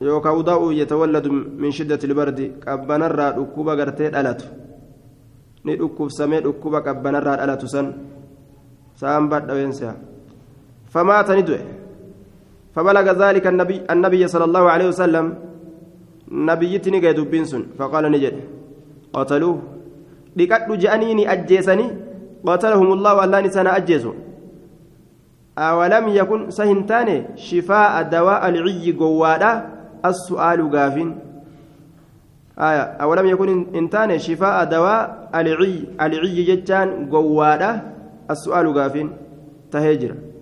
[0.02, 4.46] yookaan udaa'uu yatawalladu min shiddati bardi qabbanarraa dhukkuba gartee dhalatu.
[5.64, 7.94] Ni dhukkubsamee dhukkuba qabbanarraa dhalatu san
[8.98, 9.94] saan badhaweensa
[10.90, 11.85] famaata ni du'e.
[12.76, 15.26] فبلغ ذلك النبي النبي صلى الله عليه وسلم.
[16.32, 18.36] نبيتني قيد بنسن فقال نجد
[19.14, 19.58] قتلوه.
[20.36, 21.88] لقد جانيني أجيسني.
[22.46, 24.14] قتلهم الله والله نسانا أجيسوا
[25.58, 29.52] أولم يكن سهنتان شفاء دواء العي قوادا؟
[30.06, 31.10] السؤال قافين
[32.60, 37.72] آية أولم يكن إنتان شفاء دواء العي العي جتان قوادا؟
[38.30, 39.08] السؤال قافين
[39.74, 40.35] تهجر.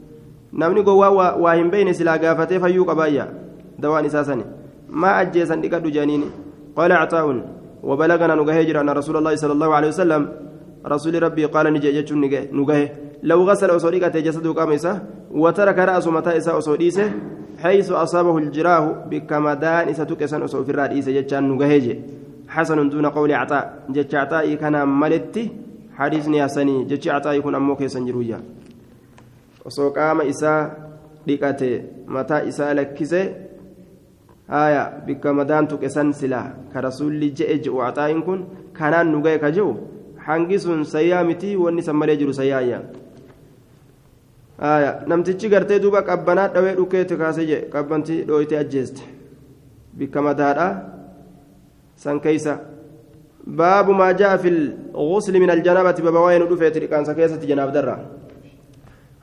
[0.53, 3.27] Namni gowwaa waa hin beeyne silaa gaafatee fayyuu qabaayya.
[3.79, 4.43] Dawaan isaa sani.
[4.93, 6.25] ما أجيسا لقد جانيني
[6.75, 7.25] قال عطاء
[7.83, 10.21] وبلغنا نجاه أن رسول الله صلى الله عليه وسلم
[10.85, 12.89] رسول ربي قال نجي نجاه
[13.23, 14.93] لو غسل أصوليك جسده قامسة
[15.31, 17.11] وترك رأس متى إساء أصوليسه
[17.63, 21.95] حيث أصابه الجراه بكمدان إساتك إسان أصول في الرئيس جتشان نجاه
[22.47, 25.51] حسن دون قول عطاء جتش عطاء كان ملتي
[25.95, 28.39] حديثني حسني جتش عطاء يكون أموك سنجرويا
[29.65, 30.61] osoo qaama isaa
[31.27, 31.69] dhiqate
[32.07, 33.21] mataa isaa lakkise
[34.47, 38.39] haya bikka madaan tuqe san silaa ka rasulli je'e je'u axaa'iin kun
[38.79, 39.71] kanaan nu ga'e ka je'u
[40.25, 42.79] hangi sun sayyaa miti wanni san malee jiru sayyaayya
[44.65, 49.01] haya namtichi gartee duuba qabbanaa dhawee dhukeetu kaase jedhe qabbanti dhooyte ajjeeste
[49.97, 50.67] bikka madaadha
[51.95, 52.55] san keeysa
[53.47, 54.49] باب ما جاء في
[54.95, 58.22] الغسل من الجنابة بابوين ودفيت كان سكيسة جناب درة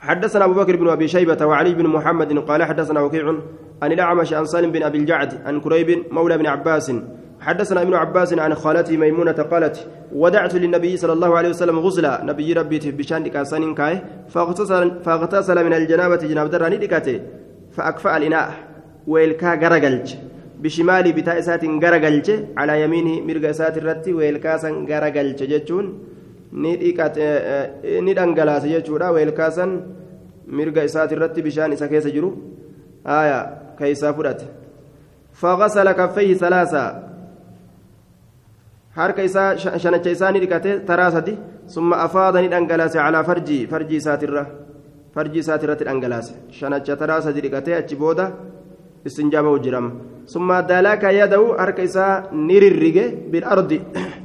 [0.00, 3.34] حدثنا أبو بكر بن أبي شيبة وعلي بن محمد قال حدثنا وكيع
[3.82, 6.92] عن الأعمش عن سالم بن أبي الجعد عن كريب مولى بن عباس.
[7.40, 12.52] حدثنا ابن عباس عن خالته ميمونة قالت ودعت للنبي صلى الله عليه وسلم غسلا نبي
[12.52, 14.00] ربي بشان كاسان كاي.
[14.28, 17.20] فاغتسل, فاغتسل من الجنابة جناب دراني دكاته
[17.72, 18.50] فأكفأ الإناء.
[19.06, 20.14] ويلكا غرقلج
[20.60, 25.98] بشمال بتاء سات غرقلج على يمينه مرق سات الرتي ويلكا سن غرقلج جتون
[26.63, 27.25] ni dhiqate
[28.05, 29.71] ni dhangalaase jechuudha weelkaasan
[30.57, 32.29] mirga isaati irratti bishaan isa keessa jiru
[33.17, 33.39] aya
[33.77, 34.45] ka isaa fudhate
[35.41, 36.83] fagasala kaffayhi salaasa
[38.99, 39.49] harka isaa
[39.83, 41.37] shanacha isaa ni dhiqate taraa sadi
[41.75, 44.43] summa afaada ni dhangalaase calaa farjii farjii isaatirra
[45.15, 48.27] farjii isaati irratti dhangalaase shanacha taraa sadi dhiqatee achi booda
[49.07, 49.85] استنجابه جرم
[50.33, 52.05] ثم دلك يده حركة إسا
[52.47, 53.71] نررقه بالأرض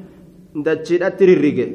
[0.66, 1.68] دجيت تررقه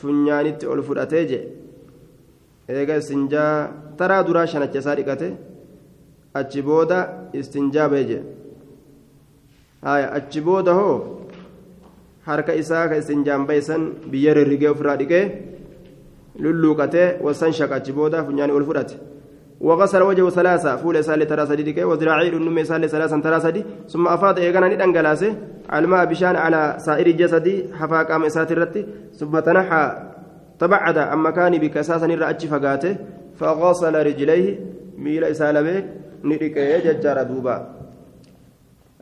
[0.00, 1.40] Funyaanitti ol fudhatee je
[2.68, 3.52] eega istinjaa
[3.98, 5.28] taraa duraa shanacha isaa dhiqate
[6.40, 6.98] achi booda
[7.40, 8.18] istinjaabee je
[9.86, 10.96] haya achi booda hoo
[12.28, 13.82] harka isaa ka istinjaan baysan
[14.12, 15.24] biyya rirrigee ofirraa dhiqee
[16.42, 18.96] lulluuqatee wastanshaqa achi booda funyaanii ol fudhate
[19.62, 20.76] وغسل وجهه ثلاثة.
[20.76, 25.36] فول سالي ترى سدي كي وذراعي النمي سالي ثلاثة ترى سدي ثم أفاض إيغانا ندنغلاسه
[25.72, 27.46] الماء بشان على سائر الجسد
[27.78, 29.84] حفا قام إساترتي ثم تنحى
[30.58, 32.96] تبعد عن مكان بكساسا نرأتش فقاته.
[33.40, 34.60] فغسل رجليه
[34.98, 35.84] ميل إسالمه
[36.24, 37.56] ندك يججر دوبا.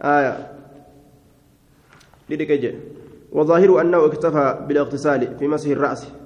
[0.00, 0.34] آية.
[2.30, 2.74] ندك
[3.32, 6.19] وظاهر أنه اكتفى بالاغتسال في مسح الرأس.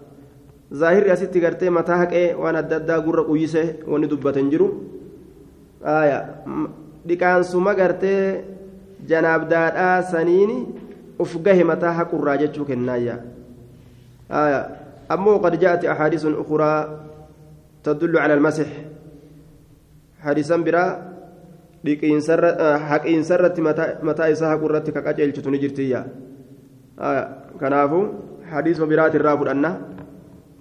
[0.80, 4.66] Zaahirri asitti gartee mataa haqee waan adda addaa gurra quyyise wanni dubbatan jiru
[7.08, 8.44] dhiqaansuma gartee
[9.08, 10.58] janaabdaadhaa saniini
[11.18, 13.16] uf gahe mataa haqurraa jechuu kennaayya
[15.16, 16.78] ammoo qad ja'ati axaadiisun ukuraa
[17.84, 18.68] tadullu cala almasix
[20.24, 20.90] hadiisan biraa
[22.90, 23.60] haqiinsarratti
[24.02, 26.04] mataa isaa haqurratti ka qaceelchitu ni jirtiyya
[27.60, 28.00] kanaafu
[28.52, 29.93] hadiisuma biraatirraa fudhanna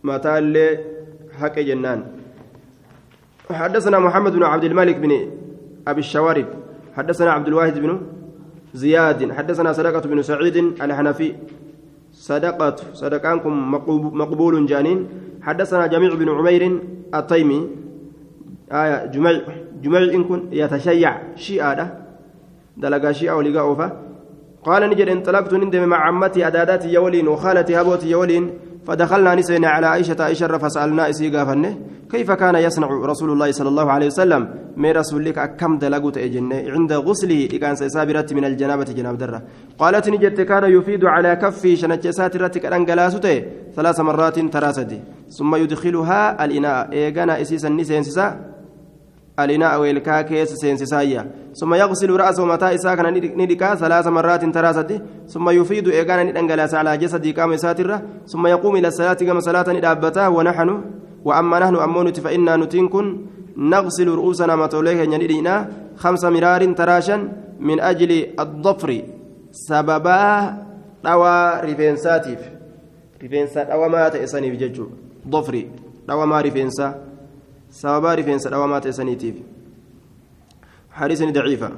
[0.03, 0.79] متى اللي
[1.39, 2.03] حق جنان.
[3.51, 5.11] حدثنا محمد بن عبد الملك بن
[5.87, 6.45] أبي الشوارب.
[6.95, 8.01] حدثنا عبد الواحد بن
[8.73, 9.31] زياد.
[9.31, 11.35] حدثنا صدقة بن سعيد الحنفي.
[12.13, 13.71] صدقة صدقانكم
[14.21, 15.07] مقبول جانين.
[15.41, 16.79] حدثنا جميع بن عمير
[17.15, 17.69] التيمي.
[18.71, 19.41] آية جميع
[19.81, 22.03] جميع إن كن يتشيع شيئا
[22.77, 23.87] دلقا شيئا ولقا أوفا.
[24.63, 28.49] قال نجد انطلقت نندم مع عمتي أداداتي يولين وخالتي هبوتي يولين
[28.87, 31.77] فدخلنا نسينا على عائشة عائشة فسألنا إسي قافنة
[32.11, 36.63] كيف كان يصنع رسول الله صلى الله عليه وسلم؟ من رسول لك أكم دلقوت إجنة
[36.67, 39.41] عند غسله إكان سيسابرت من الجنابة جناب درة.
[39.79, 43.43] قالت نجت كان يفيد على كفي شنجسات رتك الأنجلاسته
[43.75, 46.91] ثلاث مرات تراسدي ثم يدخلها الإناء.
[46.93, 48.52] إيقانا إسيسا
[49.39, 55.01] نسينسسا الإناء ويلكا كيس سينسسايا ثم يغسل رأسه متى إساء كان ندكا ثلاث مرات تراسد
[55.27, 60.27] ثم يفيد إيقانا ندنجلاس على جسد قام ساترة ثم يقوم إلى الصلاة كما صلاة ندابتا
[60.27, 60.69] ونحن
[61.25, 63.05] وأما نحن أمونت فإنا نتنكن
[63.57, 67.17] نغسل رؤوسنا متوليه ندينا خمس مرار تراشا
[67.59, 68.89] من أجل الضفر
[69.51, 70.23] سببا
[71.05, 72.39] روى رفنساتيف
[73.23, 74.87] رفنسات أو ما تأسني بججو
[75.27, 75.63] ضفري
[76.09, 77.12] روى ما رفنسا
[77.81, 78.93] sababaa rifeensa dhawamaa ta'e
[80.93, 81.71] حديث ضعيفة.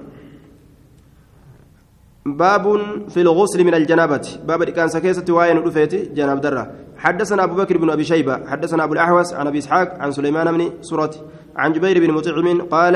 [2.25, 2.65] باب
[3.09, 4.27] في الغسل من الجنابة.
[4.47, 6.71] باب كان سكيسة وين رفيت جناب درة.
[6.97, 10.71] حدثنا أبو بكر بن أبي شيبة حدثنا أبو الأحوص عن أبي إسحاق عن سليمان بن
[10.81, 11.11] سورة
[11.55, 12.95] عن جبير بن مطعم قال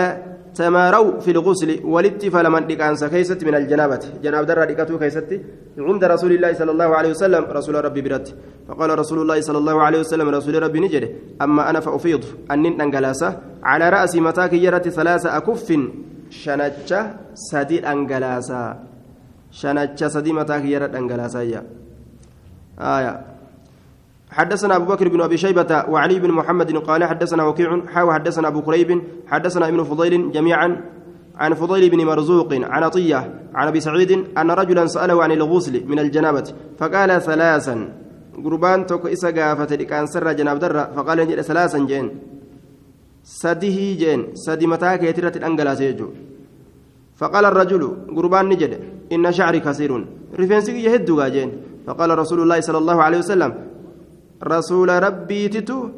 [0.56, 4.00] تماروا في الغسل ولدت فلمن كان سكيسة من الجنابة.
[4.24, 5.42] جناب درة لكتو كيستي
[5.78, 8.36] عند رسول الله صلى الله عليه وسلم رسول ربي برت
[8.68, 12.24] فقال رسول الله صلى الله عليه وسلم رسول ربي نجد أما أنا فأفيض.
[12.52, 15.74] أن أنجلاسة على رأسي متاك يرت ثلاثة أكف
[16.30, 17.02] شنجة
[17.34, 18.76] سدي أنجلاسة.
[19.52, 21.40] شنجة سدي متاك يرت أنجلاسة
[22.80, 23.39] آية.
[24.40, 28.62] حدثنا أبو بكر بن أبي شيبة وعلي بن محمد قال حدثنا وكيع حاو حدثنا أبو
[28.62, 30.82] كريب حدثنا ابن فضيل جميعا
[31.36, 33.20] عن فضيل بن مرزوق عن عطية
[33.54, 36.48] عن أبي سعيد أن رجلا سأله عن الغسل من الجنابة
[36.80, 37.76] فقال ثلاثا.
[38.44, 42.06] قربان توك إسا قافة لكان سر جناب درة فقال ثلاثا جين.
[43.24, 44.22] سده جين.
[44.34, 46.08] سدي متاك يترة الأنجلاس يجو
[47.20, 47.84] فقال الرجل
[48.16, 48.80] قربان نجد
[49.12, 49.92] إن شعري كثير
[50.40, 51.52] رفنسك يهدو جين.
[51.88, 53.52] فقال رسول الله صلى الله عليه وسلم
[54.44, 55.90] رسول ربي تتو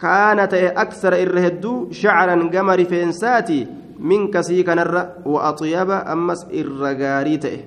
[0.00, 3.66] كانت أكثر إرهدو شعرا قمر فينساتي
[3.98, 7.60] من كسي كنر وأطيب أمس إرغاري تئه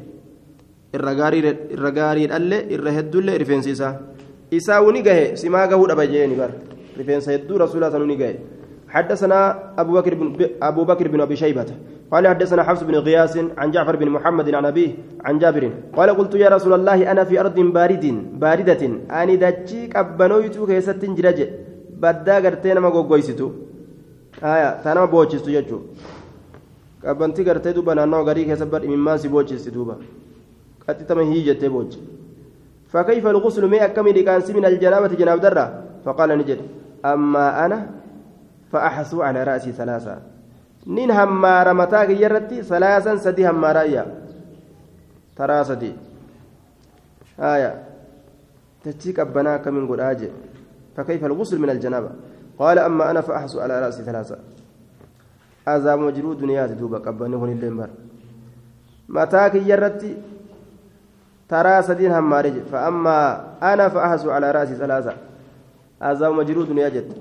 [0.95, 1.39] إرغاري
[1.73, 3.89] إرغاري اللي إرهدو اللي رفينسيسا
[4.53, 6.51] إسا ونقه سما قهود أبجيني بر.
[6.99, 8.35] رفينسا يدو رسول الله ونقه.
[8.93, 9.39] حدثنا
[9.81, 10.27] أبو بكر بن
[10.61, 11.69] أبو بكر بن أبي شيبة.
[12.11, 14.89] قال حدثنا حفص بن غياس عن جعفر بن محمد عن أبيه
[15.25, 15.63] عن جابر.
[15.97, 18.05] قال قلت يا رسول الله أنا في أرض بارد
[18.41, 18.83] باردة.
[19.09, 21.39] أني دجيك أبنويت كيست جرج.
[22.03, 23.49] بدأ غرتين ما غوغويستو
[24.43, 25.79] آية تانا بوچستو يجو
[27.05, 29.95] قبنتي غرتي دوبا نانو غري كسبر مما سي بوچستو دوبا.
[30.87, 31.91] قتي تم هي جتي بوچ
[32.91, 35.65] فكيف الغسل مي أكمل كان من الجنابة جناب درة؟
[36.05, 36.59] فقال نجد
[37.05, 37.89] أما أنا
[38.73, 40.17] فأحسو على رأسي ثلاثة.
[40.87, 44.05] نين همار متاك يرتي ثلاثا سدي همارايا
[45.37, 45.93] ترى سدي.
[47.39, 47.83] آية.
[48.83, 50.31] تتشيك أبنا كمن قد
[50.97, 52.09] فكيف الغسل من الجنابة؟
[52.59, 54.37] قال أما أنا فأحس على رأسي ثلاثة.
[55.67, 57.89] أذى مجرود دنيا دوبا قبني هون الليمبر
[59.09, 60.17] متاك يرتي
[61.49, 65.13] ترى سدين همارج فأما أنا فأحس على رأسي ثلاثة.
[66.01, 67.13] أذى مجرود دنيا جد.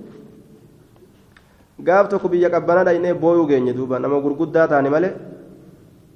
[1.86, 5.14] Gaaf tokko biyya qabbanaa dhaynee booyuu geenye duuba nama gurguddaa taane malee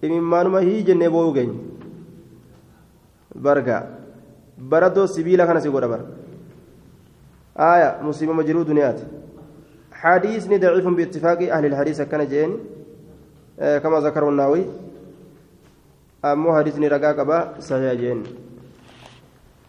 [0.03, 1.59] imimmaanuma hii jennee booyuu geenye
[3.49, 3.83] barga
[4.71, 6.07] baradoo sibiila kana si godha bara
[7.57, 9.01] آية مصيبة مجرور دنيات
[9.93, 12.59] حديث ضعيف باتفاق أهل الحديث كان جين
[13.61, 14.65] آه كما ذكر النووي
[16.25, 18.23] أمو حديث رقاق با صحيح جين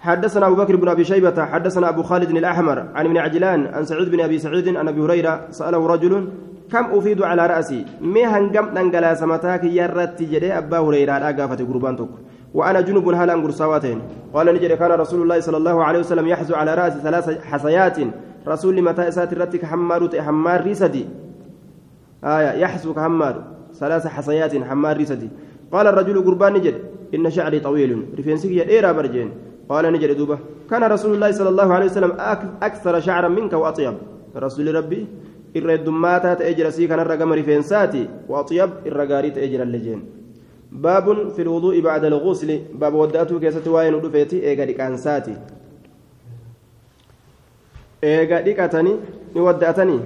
[0.07, 4.11] حدثنا أبو بكر بن أبي شيبة حدثنا أبو خالد الأحمر عن ابن عجلان عن سعيد
[4.11, 6.27] بن أبي سعيد عن أبي هريرة سأله رجل
[6.71, 12.09] كم أفيد على رأسي؟ مي هنقم ننقلا سمتاك يرت جدي أبا هريرة أقافة قربان تك
[12.53, 14.01] وأنا جنب هل أنقر سواتين.
[14.33, 17.97] قال نجري كان رسول الله صلى الله عليه وسلم يحزو على رأسي ثلاث حصيات.
[18.47, 21.05] رسول متى إسات رتك حمار حمار ريسدي.
[22.23, 23.35] آية يحزو كحمار
[23.79, 25.29] ثلاث حصيات حمار ريسدي.
[25.71, 26.75] قال الرجل قربان نجد
[27.15, 28.05] إن شعري طويل.
[28.19, 29.31] رفينسك يا إيرا برجين.
[29.69, 30.37] قال نجد دوبة.
[30.69, 32.11] كان رسول الله صلى الله عليه وسلم
[32.61, 33.95] أكثر شعرا منك وأطيب.
[34.35, 35.07] رسول ربي
[35.55, 39.99] الردمات تأجر سي كان الرقم رفينساتي وأطيب الرقاري تأجر اللجين.
[40.71, 42.59] باب في الوضوء بعد الغسل.
[42.79, 44.47] باب ودأته كيست واين ودفيتي.
[44.47, 45.35] ايغا ديكانساتي
[48.01, 48.97] eega dhiqatanii
[49.33, 50.01] ni waddaatanii